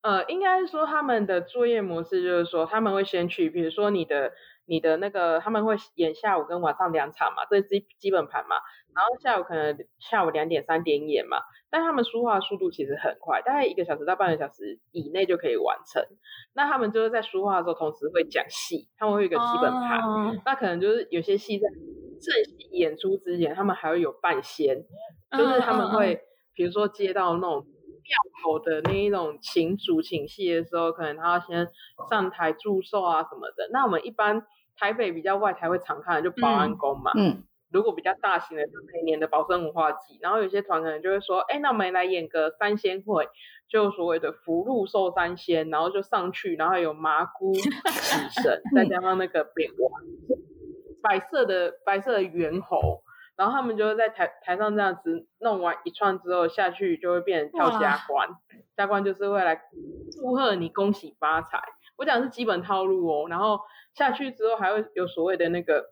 [0.00, 4.30] 呃，应该是说他们的作业模式就是说，他们会先去，比如说你的
[4.64, 8.56] 你的那个，他们会演下午跟晚上两场嘛，这是基基本盘嘛。
[8.94, 11.38] 然后下午可能下午两点三点演嘛，
[11.70, 16.02] 但他们书画速度其实很快，大概一个小时到半个小时以内就可以完成。
[16.54, 20.40] 那他们就是在书画的时候，同时会讲戏，他们会有一个基本盘。
[20.44, 24.84] 那可能就是有些戏在正戏演出之前，他们还会有半仙，
[25.36, 26.20] 就是他们会
[26.54, 27.66] 比如说接到那种。
[28.08, 31.68] 庙口的那一种请主请戏的时候，可能他要先
[32.08, 33.68] 上台祝寿啊什么的。
[33.70, 34.46] 那我们一般
[34.78, 37.12] 台北比较外台会常看的就保安宫嘛。
[37.14, 37.44] 嗯。
[37.70, 40.18] 如果比较大型的，就每年的保生文化祭。
[40.20, 43.28] 然后有些团可能就会说，哎，那我们来演个三仙会，
[43.68, 47.70] 就所谓的福禄寿三仙，然后就上去，然后有麻姑喜
[48.42, 50.02] 神，再加上那个扁王，
[51.02, 53.02] 白色的白色的猿猴。
[53.36, 58.28] 然后他们就会在台台上这样子弄完一串之后下去，就会变成跳加关，
[58.76, 59.62] 加关就是会来
[60.10, 61.62] 祝贺你恭喜发财。
[61.96, 63.28] 我讲是基本套路哦。
[63.28, 63.60] 然后
[63.94, 65.84] 下去之后还会有所谓的那个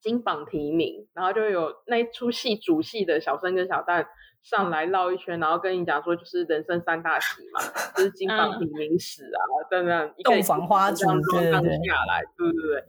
[0.00, 4.06] 金榜题名，然后就有那一出戏主戏的小生跟小旦
[4.42, 7.60] 上来绕一圈，然后跟你讲说就是人生三大喜嘛，
[7.96, 12.84] 就是金榜题名史啊等等，洞房花烛这样下来，对对对。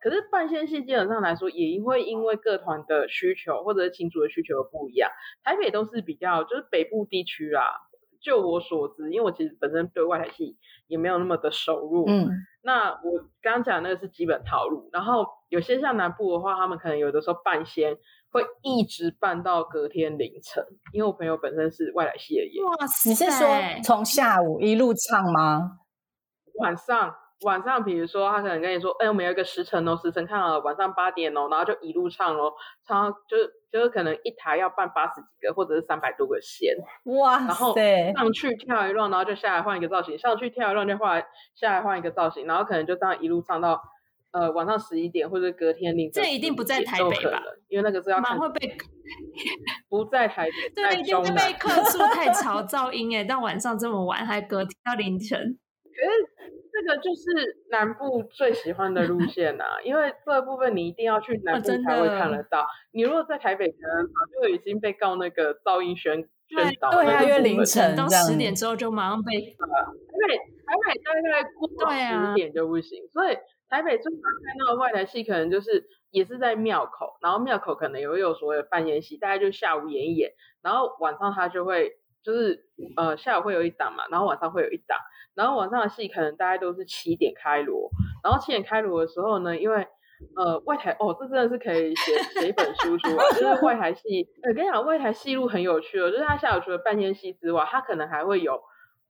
[0.00, 5.10] 可是半仙戏基本上来说，也会因为各团的需求或者是群主的需求不一样。
[5.42, 7.68] 台北都是比较就是北部地区啦，
[8.22, 12.04] 就我所知，因为我其实本身对外台戏也没有那么的收入。
[12.08, 12.28] 嗯，
[12.62, 17.96] 那我刚刚讲那个是基本套路，然后有些像南部的话，他们可能有的时候半仙
[18.30, 20.64] 会一直办到隔天凌晨。
[20.92, 23.08] 因为我朋友本身是外来系的演，哇塞！
[23.08, 23.46] 你是说
[23.82, 25.78] 从下午一路唱吗？
[26.60, 27.14] 晚上。
[27.44, 32.52] 晚上，比如说他可能跟你说，哎，我们有一个时辰哦，时辰看了晚上八点哦，然后就一路唱哦，
[32.86, 37.74] 唱就是就是可能一台要办八十几个或者是三百多个弦，哇，然后
[38.16, 41.22] 上去跳一段，然后就下来换一个造型，上去跳一段就换
[41.54, 43.80] 下来换一个造型，然后可能就这样一路唱到
[44.32, 47.42] 呃晚上十一点或者隔天凌晨，这一定不在台北吧？
[47.68, 48.74] 因为那个是要看会被
[49.90, 55.58] 不在台北，对，一定会被客诉太吵噪音哎，到晚上这么晚还隔天到凌晨，
[55.94, 56.50] 可是。
[56.74, 62.66] 这个就是南部最喜欢的路线呐，因为这部分你一定要去南部才会看得到。
[62.92, 66.90] 你如果在台北，可能早就已经被告那个噪音宣宣导。
[66.90, 69.40] 对啊，因为凌晨到十点之后就马上被。
[69.40, 81.92] 台北台北大概过十点就不行，所以台北最常看到的外来戏，可能就是也是在庙口，然后庙口可能也会有所谓的半夜戏，大概就下午演一演，然后晚上他就会
[82.24, 84.98] 就是呃下午会有一档嘛，然后晚上会有一档。
[85.34, 87.90] 然后晚上的戏可能大概都是七点开锣，
[88.22, 89.86] 然后七点开锣的时候呢，因为
[90.36, 94.28] 呃外台哦，这真的是可以写写一本书出来，就是外台戏。
[94.48, 98.60] 我跟你讲，外台戏路很有趣哦，就是他下午除了半天戏之外，他可能还会有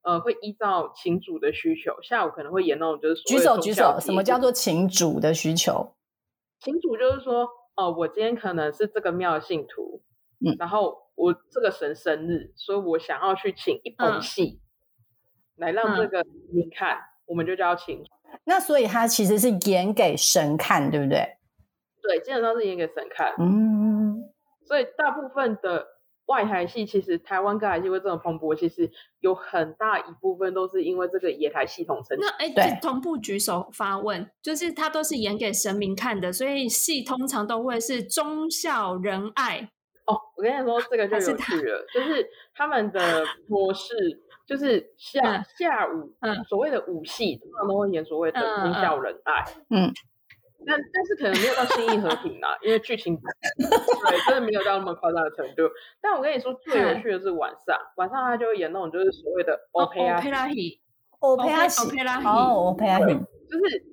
[0.02, 5.94] 呃，会依照请主的需求，下午可能会演那种就是举手举手，什么叫做请主的需求？
[6.60, 10.02] 请主就是说，哦，我今天可能是这个庙的信徒，
[10.44, 14.60] 嗯，然后我这个神生日，所以我想要去请一本戏
[15.56, 18.02] 来让这个你看，我们就叫请。
[18.44, 21.36] 那所以他其实是演给神看，对不对？
[22.02, 23.34] 对，基本上是演给神看。
[23.38, 24.24] 嗯，
[24.66, 25.94] 所以大部分的。
[26.26, 28.90] 外台戏其实台湾歌台戏会这么蓬勃，其实
[29.20, 32.16] 有很大一部分都是因为这个野台系统成。
[32.18, 39.68] 那哎，对同步举手发问，就是他都是演给神明看的，所以戏通常都会是忠孝仁爱。
[40.06, 43.94] 哦，我跟你说，这个就有趣了，就是他们的模式，
[44.46, 49.92] 就是下下午，嗯，所谓的武戏通常都会演所谓的忠孝仁爱，嗯。
[50.66, 55.62] 但但是可能没有到心意和平啦，因为剧情 对真的没有到那么夸张的程度。
[56.00, 60.48] 但我跟你说，最有趣的是晚上，晚上他就会演那种就是所谓的 opera opera
[61.20, 63.84] opera 哦 opera 就是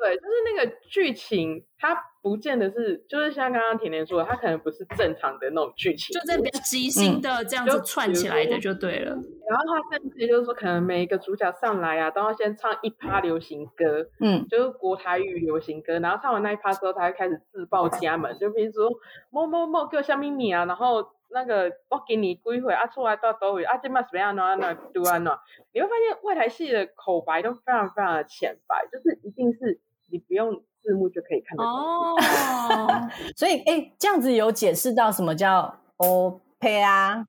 [0.00, 9.16] 对，就是那个剧情，它不见得是，就是像刚刚甜甜说的，它可能不是正常的那种剧情，就在比较即兴的这样子串起来的就对了。
[9.48, 15.98] 然后他甚至就是说，可能每一个主角上来啊，都要先唱一趴流行歌，嗯，就是国台语流行歌。
[15.98, 18.88] 然后唱完那一趴之后，他会开始自报家门，就比如说
[19.30, 24.54] 某某某给我下秘密啊，然后那个我给你归回啊，出来到都会啊，这嘛什么样呢？
[24.56, 25.40] 那读完了，
[25.72, 29.80] 你会发现外台戏的口白都非常非常的浅白，就是一定是
[30.10, 31.72] 你不用字幕就可以看得懂。
[31.72, 32.16] 哦，
[33.36, 37.24] 所以哎，这样子有解释到什么叫 opera？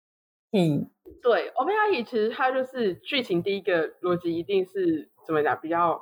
[0.52, 0.90] 嗯。
[1.22, 6.02] 对，O P R E 其实它就是剧情第一个逻辑一定是怎么讲比较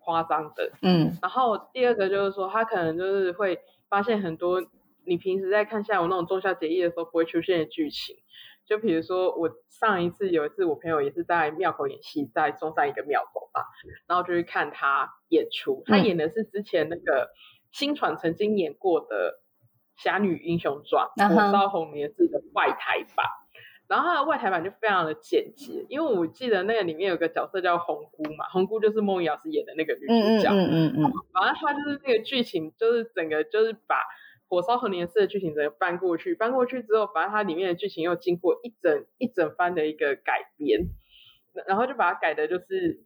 [0.00, 4.60] 夸张的，嗯，然后第二个就是说它可能就是会发现很多
[5.04, 8.16] 你平时在看下午那种中孝节义的时候不会出现的剧情，
[8.66, 13.64] 就比如说我上一次有一次我朋友也是在庙口演戏，在中山一个庙口吧，
[14.06, 17.30] 然后就去看他演出，他演的是之前那个
[17.72, 19.40] 新传曾经演过的
[20.02, 23.26] 《侠女英雄传》火烧红莲寺的外台版。
[23.88, 30.50] 然后它的外台版就非常的简洁，因为我记得那个里面有个角色叫红姑嘛，红姑就是孟瑶老师演的那个女主角。
[30.50, 31.12] 嗯嗯嗯嗯。
[31.32, 34.02] 反正他就是那个剧情，就是整个就是把
[34.48, 40.88] 火烧和年寺的剧情整个搬过去，搬过去之后，反正它里面的剧情又经过一整一整番的一个改编，
[41.66, 43.00] 然后就把它改的就是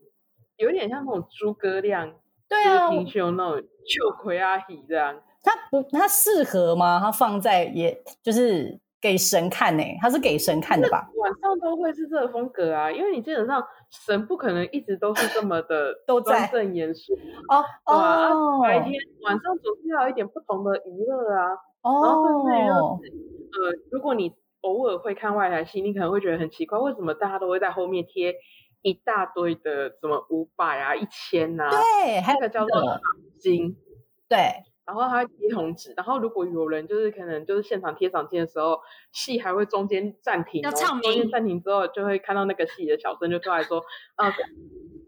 [0.57, 2.15] 有点像那种诸葛亮、
[2.49, 5.23] 对啊，平胸那种秋葵阿喜这样。
[5.43, 7.01] 它不，它适合吗？
[7.01, 8.81] 它放在也就是。
[9.01, 11.09] 给神看呢，他是给神看的吧？
[11.17, 17.15] 晚上都会是这个风格啊，因为你基本上神不可能一直都是这么的 都端正严肃
[17.49, 18.63] 哦哦。
[18.63, 21.53] 白天晚上总是要一点不同的娱乐啊。
[21.83, 22.03] 哦。
[22.05, 23.19] 然后甚至于
[23.51, 28.35] 呃，如果你偶尔会看外来戏，你可能会觉得很奇怪，为什么大家都会在后面贴
[28.83, 31.71] 一大堆的什么五百啊、一千呐？
[31.71, 33.01] 对，还有个叫做
[33.39, 33.77] 金，
[34.29, 34.39] 对。
[34.87, 38.81] 然后他会贴红纸，然后如果有人就是可能就是现场贴赏金的时候，
[39.13, 43.85] 戏还会中间暂停，要唱中间暂停之后，就会看到那个戏的小生就出来说，
[44.17, 44.33] 啊，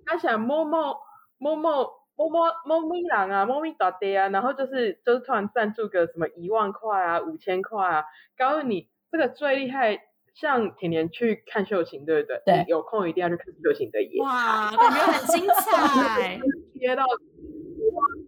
[0.06, 0.96] 他想某某
[1.38, 2.28] 某某某
[2.64, 8.04] 某某咪郎啊，某咪大爹啊，然后就是就是突然赞助个什么一万块啊，五千块啊，
[8.38, 9.98] 告诉你这个最厉害，
[10.32, 12.42] 像甜甜去看秀琴，对不对？
[12.44, 16.38] 对，有空一定要去看秀琴的演，哇，感觉很精彩，
[16.78, 17.02] 贴到。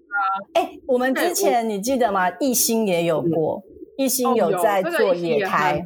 [0.54, 2.30] 哎，我们之前你记得吗？
[2.40, 3.62] 艺兴也有过，
[3.96, 5.84] 艺兴有在做野台，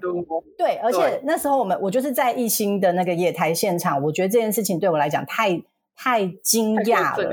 [0.56, 5.62] 对，而且那时候我们我就是在艺兴的那个野台现场，我觉得这件事情对我来讲太。
[6.00, 7.28] 太惊讶了，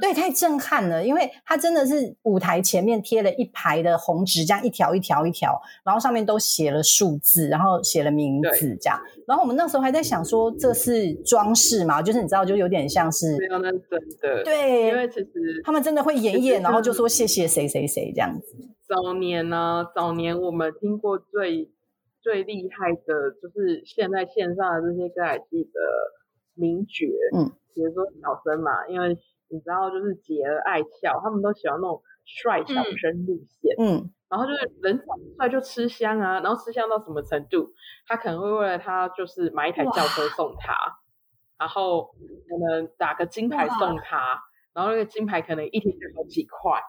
[0.00, 9.00] 对，太震撼了，因为他真的是舞台前面贴了一排的红纸，这样一条一条一条，然后上面都写了数字，然后写了名字，这样。
[9.28, 12.02] 然后我们那时候还在想说，这是装饰嘛？
[12.02, 14.42] 就是你知道，就有点像是没有那真的。
[14.42, 18.56] 对，因为其实他们真的会演演，然后就说谢谢谁谁谁这样子。
[18.88, 21.70] 早年呢，早年我们听过最
[22.20, 25.80] 最厉害的，就是现在线上的这些歌仔戏的
[26.54, 27.06] 名角，
[27.38, 27.52] 嗯。
[27.74, 29.16] 比如说小生嘛，因为
[29.48, 33.74] 你知道，就是姐儿爱俏，他们都喜欢那种帅小生路线。
[33.78, 37.72] 嗯，然后就是人长得帅就吃香啊，然后吃香到什么程度，
[38.06, 40.74] 他可能会为了他就是买一台轿车送他，
[41.58, 44.40] 然后可能打个金牌送他，
[44.72, 46.80] 然后那个金牌可能一天就好几块。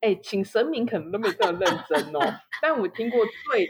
[0.00, 2.20] 哎，请神明可能都没这么认真哦。
[2.62, 3.66] 但我听过最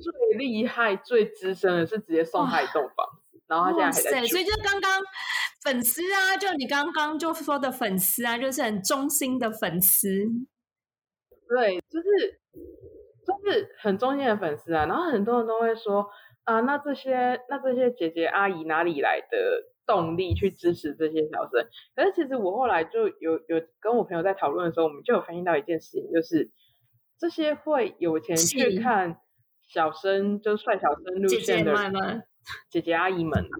[0.00, 3.17] 最厉害、最资深的是直接送他一栋房子，
[3.48, 5.02] 然后他现在还在所以就刚刚。
[5.64, 10.08] 粉丝啊，就你刚刚就说的粉丝啊，就是很忠心的粉丝。
[11.48, 12.40] 对，就是
[13.26, 14.86] 就是很忠心的粉丝啊。
[14.86, 16.08] 然后很多人都会说，
[16.44, 21.66] 啊，那这些那这些姐姐阿姨哪里来的动力去支持这些小生？
[21.96, 26.50] 可是其实我后来就有有跟我朋友在讨论的时候，我们就有反映到一件事情，就是
[27.18, 29.18] 这些会有钱去看
[29.66, 32.22] 小生，就帅小生路线的姐姐
[32.94, 33.54] 阿姨们啊，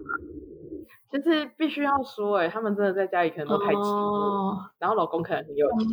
[1.11, 5.87] 就是必须要说，哎，他们真的在家里可能都太寂寞，然后老公可能很有钱，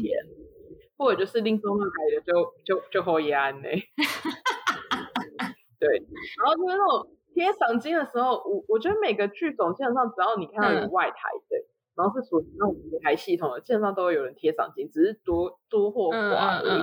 [0.97, 3.63] 或者就是另中那来的就就就好压呢。
[5.79, 6.03] 对，
[6.39, 11.57] 然后就是那种贴赏金的时候，我我觉得每个剧种基本上只要你看到有外台的，
[11.95, 16.83] 然后是属于那种舞台系统的，基本上都会有人贴赏金，只是多多或寡而已。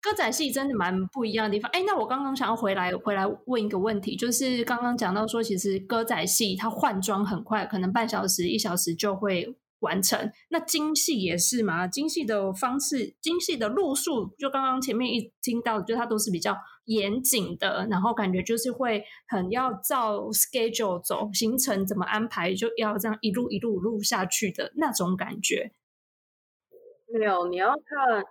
[0.00, 1.70] 歌仔戏真的蛮不一样的地方。
[1.72, 9.56] 哎，那我刚刚想要回来回来问一个问题，就是刚刚讲到说，其实歌仔戏它换装很快，可能半小时一小时就会。
[9.80, 11.86] 完成那精细也是嘛？
[11.86, 25.70] 精细的方式、精细的路数，就刚刚前面一听到，就它都是比较严谨的，然后感觉就是会很要照 schedule 走，行程怎么安排，就要这样一路一路路下去的那种感觉。
[27.16, 28.24] 没有，你要看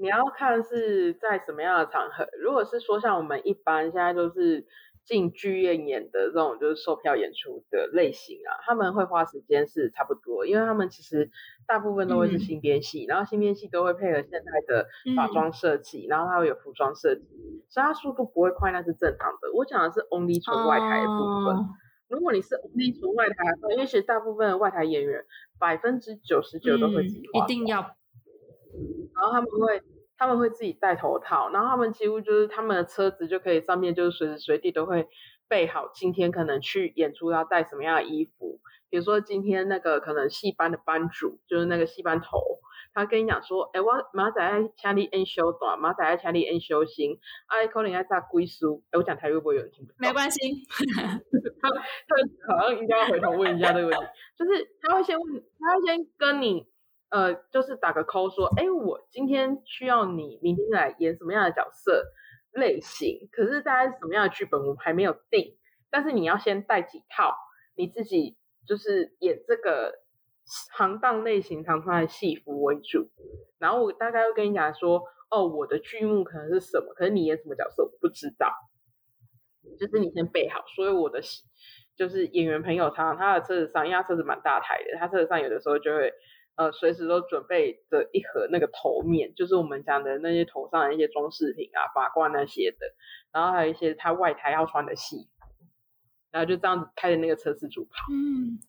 [0.00, 2.26] 你要看是在什么样的场合。
[2.42, 4.66] 如果是说像我们一般现在都是。
[5.02, 11.28] 进剧院演的这种就是售票演出的类型啊，他们会花时间是差不多，因为他们其实
[11.66, 14.86] 大部分都会是新编戏，然后新编戏都会配合现在的
[15.16, 17.26] 化妆设计，然后它会有服装设计，
[17.70, 19.52] 所以它速度不会快，那是正常的。
[19.52, 21.56] 我讲的是 only 纯外台的部分。
[22.08, 25.24] 如果你是 only 从外台的话，因为其实大部分的外台演员
[25.58, 27.96] 百分之九十九都会自己一定要，
[29.20, 29.82] 然后他们会。
[30.22, 35.08] 他们会自己戴头套，然后他们几乎就是他们的车子就可以上面就是随时随地都会
[35.48, 38.60] 备好今天可能去演出要带什么样的衣服。
[38.90, 42.38] 比如说今天那个可能戏班的班主就是那个戏班头，
[42.92, 48.82] 他跟你讲说，哎，我马仔爱请你演修短，马仔爱请你演修新，哎，可能爱炸龟书。
[48.90, 49.96] 哎，我讲台会不会有人听不懂？
[50.00, 50.38] 没关系，
[51.62, 54.04] 他他好像应该要回头问一下这个问题，
[54.36, 56.66] 就是他会先问，他会先跟你。
[57.10, 62.04] 呃，就是打个 call 说，哎，我今天需要你明天来演什么样的角色
[62.52, 63.28] 类型？
[63.32, 65.56] 可是大概什么样的剧本我们还没有定，
[65.90, 67.34] 但是你要先带几套，
[67.74, 69.92] 你自己就是演这个
[70.76, 73.10] 行当类型常穿的戏服为主。
[73.58, 75.02] 然后我大概会跟你讲说，
[75.32, 78.54] 哦，我的剧目可能是什么，可是你演什么角色我不知道，
[79.80, 80.62] 就是你先备好。
[80.76, 81.20] 所以我的
[81.96, 86.12] 就是演员朋友，常常他的车子上，因为他车子蛮大台的，他车子上有的时候就会。
[86.60, 92.76] 呃，随时都准备着一盒那个头面，就是我们讲的那些头上的一些装饰品啊、发冠那些的，
[93.32, 95.46] 然后还有一些他外台要穿的戏服，
[96.30, 97.90] 然后就这样子开着那个车四处跑。
[98.12, 98.60] 嗯，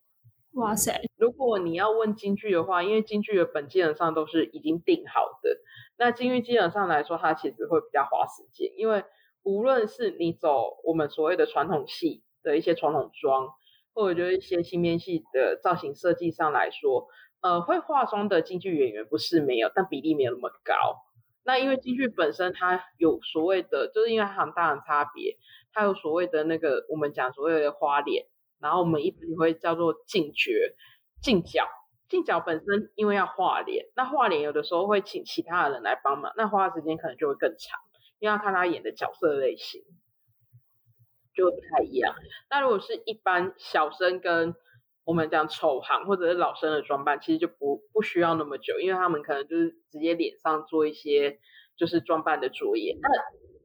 [0.53, 1.01] 哇塞！
[1.17, 5.57] 如果你要问京剧的话，因为京剧的本基本上都是已经定好的，
[5.97, 9.03] 那京剧基本上来说，它其实会比较花时间，因为
[9.43, 13.49] 无论是你走我们所谓的传统戏的一些传统装，
[13.93, 17.09] 或者就是一些新编戏的造型设计上来说。
[17.41, 20.75] 呃，会化妆的京剧演员不是没有，但比例没有那么高。
[21.43, 25.37] 那因为京剧本身它有所谓的，就是因为它很大的差别，
[25.73, 28.27] 它有所谓的那个我们讲所谓的花脸，
[28.59, 30.51] 然后我们一般会叫做净角、
[31.19, 31.67] 净角。
[32.45, 37.79] 本身因为要画脸，那画脸有的时候会请其他的人来帮忙，那花的时间可能就会更长，
[38.19, 39.81] 因为要看他演的角色类型
[41.33, 42.13] 就会不太一样。
[42.51, 44.53] 那如果是一般小生跟
[45.03, 51.39] 我们讲丑行或者是老生的装扮，其实就不不需要那么久，因为他们可能就是直接脸上做一些
[51.75, 52.97] 就是装扮的作业。
[53.01, 53.09] 那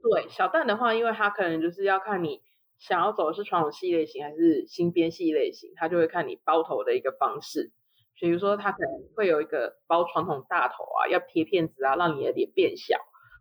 [0.03, 2.41] 对小旦的话，因为他可能就是要看你
[2.79, 7.73] 想要走的是传统戏类型还是新编戏类型，他就会看你包头的一个方式。
[8.19, 12.97] 比如说他可能会有一个包传统大头啊，要贴片子啊，让你的脸变小，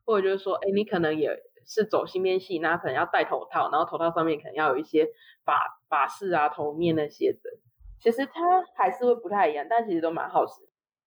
[0.06, 1.30] 或者就是说，哎，你可能也
[1.66, 5.08] 是走新编戏，那可能要戴头套，然后头套上面可能要有一些
[5.46, 7.40] 把把饰啊、头面那些的。
[8.06, 8.32] 其实它
[8.76, 10.54] 还是会不太一样，但其实都蛮耗时。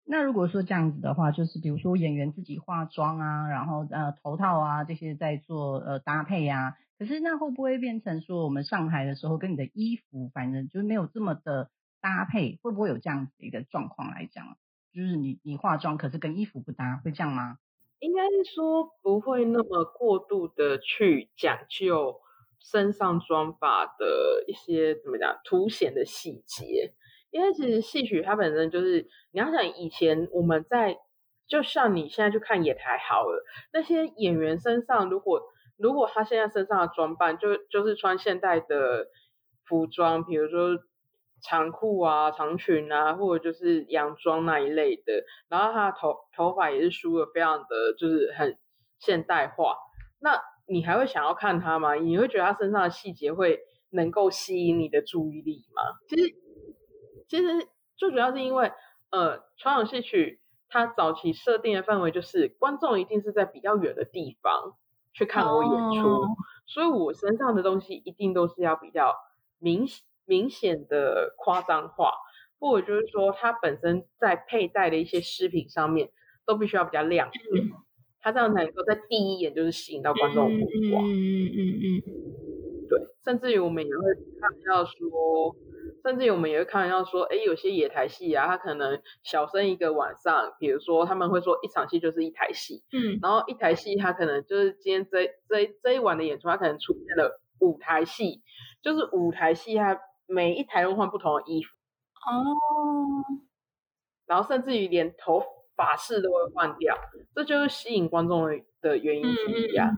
[0.03, 11.69] 那如果说这样子的话，就是比如说演员自己化妆啊，然后呃头套啊这些在做呃搭配啊，可是那会不会变成说我们上台的时候跟你的衣服反正就是没有这么的
[12.01, 12.59] 搭配？
[12.61, 14.57] 会不会有这样子的一个状况来讲？
[14.93, 17.55] 就是你你化妆可是跟衣服不搭，会这样吗？
[17.99, 22.19] 应该是说不会那么过度的去讲究。
[22.64, 26.93] 身上妆法的一些怎么讲凸显的细节，
[27.32, 30.97] 因为其实戏曲它本身就是你要想以前我们在
[31.47, 33.43] 就像你现在去看也台好了，
[33.74, 35.41] 那些演员身上如果
[35.78, 39.07] 如果他现在身上的装扮就就是穿现代的
[39.66, 40.78] 服装，比如说
[41.43, 48.57] 长裤啊、长裙啊，或者就是洋装那一类的，然后他的头头发也是梳的非常的就是很
[48.99, 49.76] 现代化，
[50.20, 50.39] 那。
[50.68, 51.95] 你还会想要看他吗？
[51.95, 53.59] 你会觉得他身上的细节会
[53.89, 55.82] 能够吸引你的注意力吗？
[56.07, 56.36] 其实，
[57.28, 58.72] 其实最主要是因为，
[59.09, 60.39] 呃，传统戏曲
[60.70, 64.78] 它早期设定的范围就是观众一定是在比较远的地方
[65.14, 66.26] 去看我演出，
[66.66, 69.16] 所以我身上的东西一定都是要比较
[69.59, 69.86] 明
[70.26, 72.14] 明显的夸张化，
[72.59, 76.12] 或者就是说它本身在佩戴的一些饰品上面
[76.45, 77.72] 都必须要比较亮眼。
[78.22, 81.03] 他这样才能够在第一眼就是吸引到观众目光。
[81.03, 84.01] 嗯嗯嗯嗯，对，甚至于我们也会
[84.39, 85.55] 开玩笑说，
[86.03, 98.41] 甚至于我们也会开玩笑说，哎，有些野台戏啊，他可能小生一个晚上，比如说他们会说一场戏就是一台戏，嗯，然后一台戏他可能就是今天这这这一晚的演出，他可能出现了五台戏，
[98.84, 101.69] 就是五台戏，他每一台都换不同的衣服，
[102.30, 103.41] 哦，
[104.28, 105.43] 然后甚至于连头。
[105.82, 106.95] 法式都会换掉，
[107.34, 108.45] 这就是吸引观众
[108.82, 109.97] 的原因之一啊。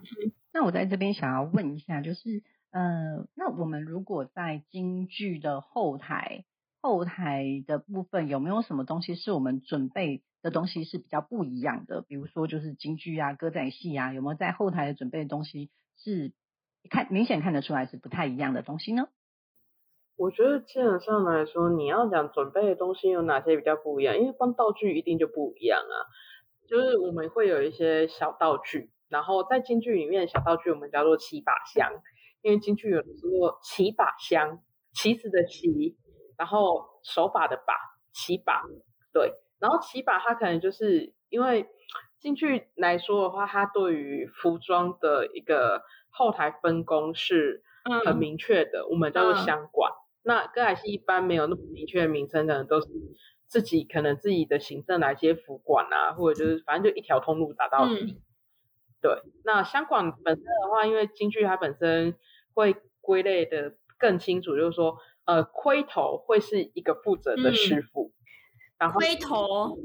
[0.53, 6.45] 那我在这边想要问一下，就是呃，那我们如果在京剧的后台
[6.81, 12.01] 后台的部分，有没有什么东西是我们准备的东西是比较不一样的？
[12.01, 16.31] 比如说，就是京剧啊、歌仔戏啊，有没有在后台的准备的东西是
[16.89, 19.07] 看明显看得出来是不太一样的东西呢？
[20.16, 25.95] 我觉得基本上来说，你要讲准备的东西有哪些比较不一样，因为光道具一定就不一样啊。
[26.68, 31.91] 就是我们会有一些小道具，然后在京剧里面小道具我们叫做旗把香，
[32.41, 34.59] 因为京剧有的时候旗把香，
[34.93, 35.97] 棋子的棋，
[36.38, 37.74] 然后手把的把，
[38.14, 38.64] 旗把，
[39.11, 41.68] 对，然后旗把它可能就是因为
[42.20, 47.61] 京剧来说的话，它对于服装的一个后台分工是
[48.05, 49.91] 很明确的，我们叫做香管。
[50.24, 52.88] 那歌仔戏一般没有那么明确的名称，可能都是
[53.47, 58.21] 自己可能自己的行政来接服管啊，或者就是反正就一条通路打到底。
[59.01, 62.15] 对，那香港本身的话，因为京剧它本身
[62.53, 68.13] 会归类的更清楚，就是说，呃，盔头会是一个负责的师傅，
[68.80, 69.78] 然后盔头，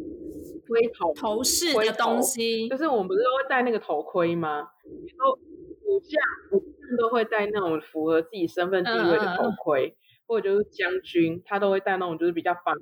[0.69, 4.69] 盔头头饰的东西，就是我们不是都会戴那个头盔吗？
[4.85, 6.23] 然后武将
[6.53, 9.97] 武将都会戴那种符合自己身份地位的头盔。
[10.29, 12.75] 或者就是将军，他都会戴那种就是比较方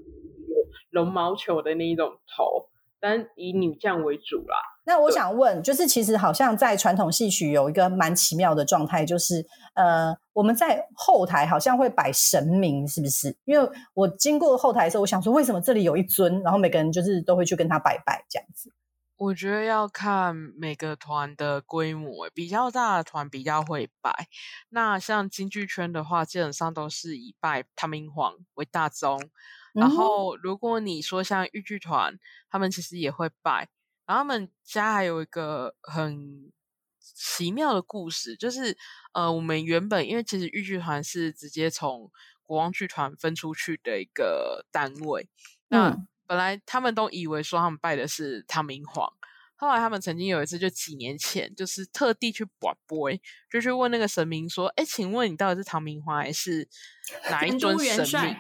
[0.91, 2.69] 绒毛球的那一种头，
[3.01, 4.57] 但以女将为主啦。
[4.85, 9.45] 那我想问，就是其实好像在传统戏曲有一个蛮奇妙的状态，就是
[9.75, 13.37] 呃，我们在后台好像会摆神明，是不是？
[13.45, 18.71] 因为我经过后台的时候，我想说，为什么这里有一尊，然后每个人就是都会去跟他拜拜这样子。
[19.19, 24.29] 我觉得要看每个团的规模，比较大的团比较会拜。
[24.69, 29.31] 那像京剧圈的话，基本上都是以拜唐明皇为大宗。
[29.73, 32.19] 然后如果你说像豫剧团，
[32.51, 33.71] 他们其实也会拜。
[34.05, 36.53] 然后他们家还有一个很
[37.01, 38.77] 奇妙的故事，就是
[39.13, 42.11] 呃，我们原本因为其实豫剧团是直接从
[42.43, 45.31] 国王剧团分出去的一个单位，
[45.69, 46.07] 那。
[46.27, 49.11] 本来他们都以为说他们拜的是唐明皇，
[49.57, 53.11] 后来他们曾经有一次，就几年前，就是特地去卜卜，
[53.51, 56.69] 就去问那个神明说：“哎，请问你到底是唐明皇还是
[57.31, 58.37] 哪一尊神明？”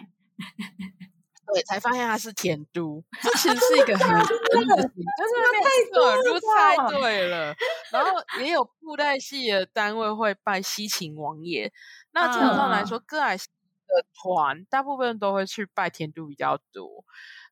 [1.55, 5.69] 对，才发现他是田都， 这其实是一个很 神奇的事情，就是他太
[6.01, 7.55] 耳都猜对了。
[7.93, 8.11] 然后
[8.41, 11.73] 也有布袋戏的单位会拜西秦王爷，
[12.11, 13.47] 那基本上来说，歌仔戏
[13.87, 17.05] 的团大部分都会去拜田都比较多。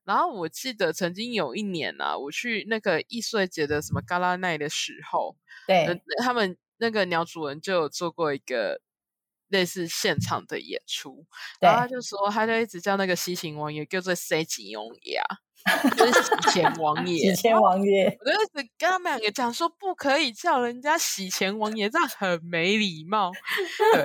[0.05, 5.35] 然后我记得曾经有一年啊，我去那个易碎节的什么嘎拉奈的时候，
[5.67, 8.81] 对，他们那个鸟主人就有做过一个
[9.47, 11.25] 类似现场的演出，
[11.59, 15.21] 然后他就说，他就一直叫那个西秦王爷叫做 C 吉翁爷，
[15.95, 23.31] 就是洗钱王 爷，洗钱王爷，我就一直跟他们两个讲说，不可以叫人家洗钱王爷，这样很没礼貌。
[23.93, 24.03] 对，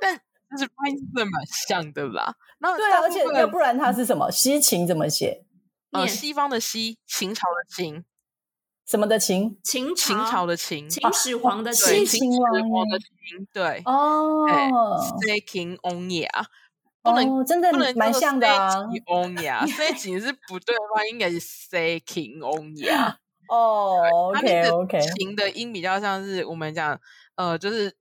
[0.00, 0.20] 但
[0.56, 2.34] 就是发音真的蛮像的啦。
[2.60, 4.30] 对啊，而且要不然它是什么？
[4.30, 5.44] 西秦怎么写？
[5.90, 8.04] 呃，西方的西，秦朝的秦，
[8.86, 9.58] 什么的秦？
[9.62, 14.46] 秦秦朝的秦，秦始皇的秦，秦始皇的秦，对哦。
[15.20, 16.28] C King On 呀，
[17.02, 18.88] 不能真的不能蛮像的啊。
[19.06, 23.18] On 呀，C 秦是不对的话，应该是 C King On 呀。
[23.48, 26.98] 哦，OK OK，秦的音比较像是我们讲
[27.36, 27.94] 呃，就是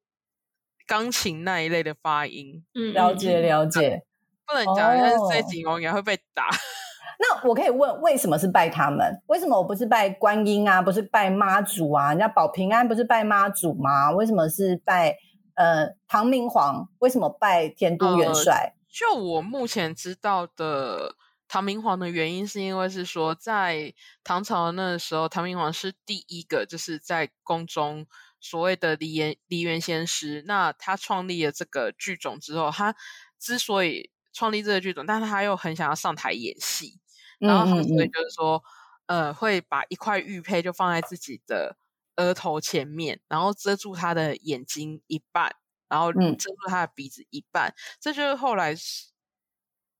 [0.85, 2.63] 钢琴那一类的发音。
[2.73, 4.03] 嗯，了解了解。
[4.45, 6.49] 不能讲，但是在景王也会被打。
[7.19, 9.21] 那我可以问，为什么是拜他们？
[9.27, 10.81] 为什么我不是拜观音啊？
[10.81, 12.09] 不是拜妈祖啊？
[12.09, 14.11] 人家保平安不是拜妈祖吗？
[14.11, 15.15] 为什么是拜
[15.55, 16.89] 呃唐明皇？
[16.99, 18.73] 为什么拜天都元帅？
[18.89, 21.15] 就我目前知道的，
[21.47, 28.05] 唐明皇的原因是因为是说，在唐朝那时候，唐明皇是第一个就是在宫中
[28.43, 30.43] 所谓的梨园梨园先师。
[30.45, 32.95] 那他创立了这个剧种之后，他
[33.39, 36.99] 之所以创立这个剧种，但是他又很想要上台演戏，
[37.39, 38.63] 然后所以就是说，
[39.07, 41.77] 呃，会把一块玉佩就放在自己的
[42.17, 45.55] 额头前面，然后遮住他的眼睛一半，
[45.87, 48.75] 然后遮住他的鼻子一半，这就是后来。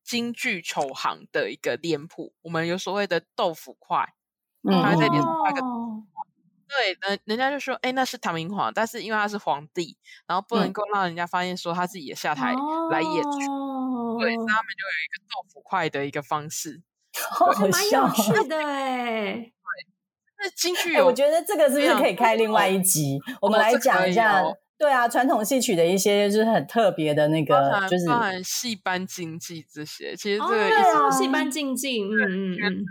[0.06, 4.14] 京剧丑行的一个脸谱，我们有所谓的豆腐块，
[4.62, 5.62] 他在脸上画个，
[6.76, 9.96] 对，人人家就说，哎，那是唐明皇，但是因为他是皇帝，
[10.28, 12.54] 然后不能够让人家发现说他自己也下台
[12.90, 16.82] 来演出，对，他们就有一个豆腐块的一个方式，
[17.32, 19.54] 好有趣的哎， 对，
[20.40, 24.42] 那京剧，我觉得这个是不是可以开另外一集，我们来讲一下。
[24.76, 32.86] 对啊，传统戏曲的一些就是很特别的那个，就是戏班经济这些，其实这个对啊，戏班经济，嗯嗯嗯，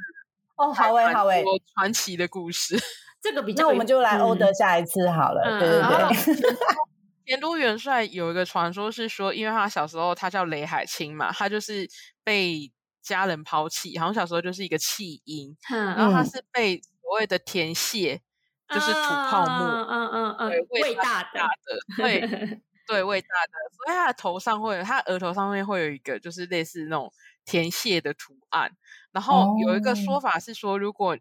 [0.56, 2.78] 哦，好诶，好诶，传奇的故事，
[3.22, 6.56] 这个比较，那我们就来欧德下一次好了，对对对。
[7.24, 11.88] 田都元帅有一个传说是说，因为他小时候他叫雷海清嘛，他就是
[12.24, 12.70] 被
[13.00, 18.20] 家人抛弃，好像小时候就是一个弃婴，然后他是被所谓的田蟹。
[18.68, 22.20] 就是吐泡沫，嗯嗯嗯，喂大大的，对
[22.88, 27.12] 对，喂大的，所以他的头上会，他额头上面会有一个，就是类似那种
[27.44, 28.72] 田蟹的图案。
[29.10, 31.18] 然后有一个说法是说，如果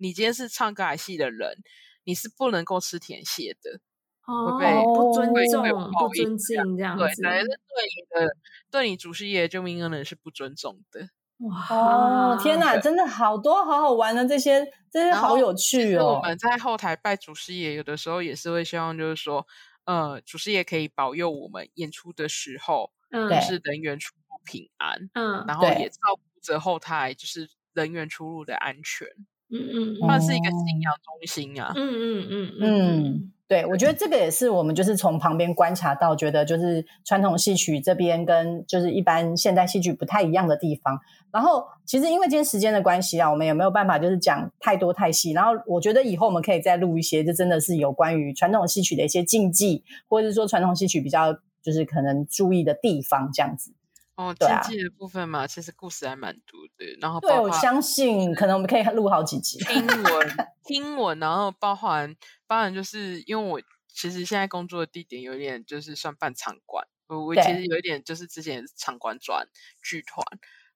[0.00, 1.58] 你今天是唱歌戏的人，
[2.04, 3.78] 你是不能够吃甜蟹的，
[4.22, 7.04] 会被不尊重、不尊敬这样子。
[7.04, 8.36] 对，你的、
[8.70, 11.10] 对你主事业救命恩人是不尊重的。
[11.40, 16.14] 哇哦，天哪，真的好多好好玩的这些，这些好有趣哦。
[16.14, 19.46] 我们在后台拜祖师爷，有的时候也是会希望，就是说，
[19.84, 29.08] 呃，祖师爷可以保佑我们演出的时候，嗯就是人员出入平安，嗯，然后也照顾着后台，就是人员出入的安全。
[29.50, 31.72] 嗯嗯，它是一个信仰中心啊。
[31.76, 33.32] 嗯嗯嗯嗯。
[33.48, 40.96] 对，我觉得这个也是我们就是从旁边观察到，觉得就是传统戏曲这边跟就是一般现代戏曲不太一样的地方。
[41.32, 45.32] 然后其实因为今天时间的关系啊，我们也没有办法就是讲太多太细。
[45.32, 53.72] 然后我觉得以后我们可以再录一些，就真的是有关于传统戏曲的一些禁忌，或者是说传统戏曲比较就是可能注意的地方这样子。
[54.20, 56.84] 哦，经济的部分嘛，其实故事还蛮多的。
[57.00, 60.28] 然后，对我相信，可能我们可以录好几集听闻，
[60.62, 62.14] 听闻，然后包含，
[62.46, 69.48] 包含就是因为我其实现在工作的地点有点就是算半场馆，我我其实有一点就是之前场馆转
[69.82, 70.22] 剧团，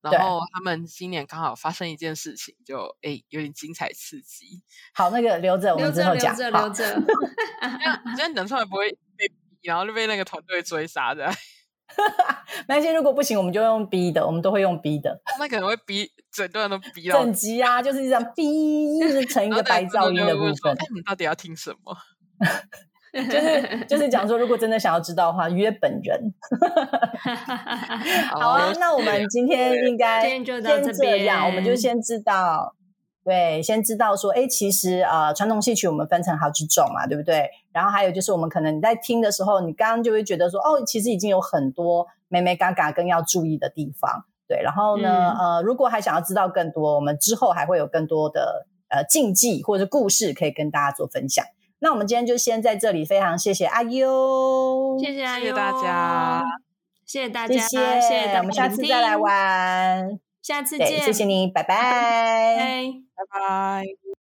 [0.01, 4.63] 然后他们今年刚好发生一件事情，就哎有点精彩刺激。
[4.95, 6.99] 好，那个留着我们之后讲，留着留 着。
[8.07, 9.31] 你这样等出来不会被，
[9.63, 11.31] 然后就被那个团队追杀的。
[12.69, 15.21] 那些如果不行，我们就用 B 的，我们都会用 B 的。
[15.39, 20.73] 那可能会 B，整段都 B 到整集啊，就是这样逼，是成一个白噪音的部分。
[20.73, 21.97] 哎，你到底要听什么？
[23.13, 26.35] 就是就是讲说，如果真的想要知道的话，约本人。
[28.35, 32.75] 好啊，那我们今天应该先这样，我们就先知道。
[33.25, 37.49] 对，先知道说，哎，其实呃，传统戏曲我们分成好几种嘛，对不对？
[37.73, 44.27] 然后还有就是，我们可能你在听的时候，你刚刚就会觉得说，哦，其实已经有很多美美嘎嘎更要注意的地方。
[44.47, 51.43] 对，然后呢，呃，如果还想要知道更多，我们之后还会有更多的呃禁忌或者故事可以跟大家做分享。
[51.79, 56.45] 那我们今天就先在这里，非常谢谢阿优，谢谢阿优大家，
[57.07, 60.24] 谢谢大家，谢谢，我们下次再来玩。
[60.45, 61.63] 下次见，谢谢你，拜。
[61.63, 62.93] 拜，拜。
[63.17, 64.04] 拜拜。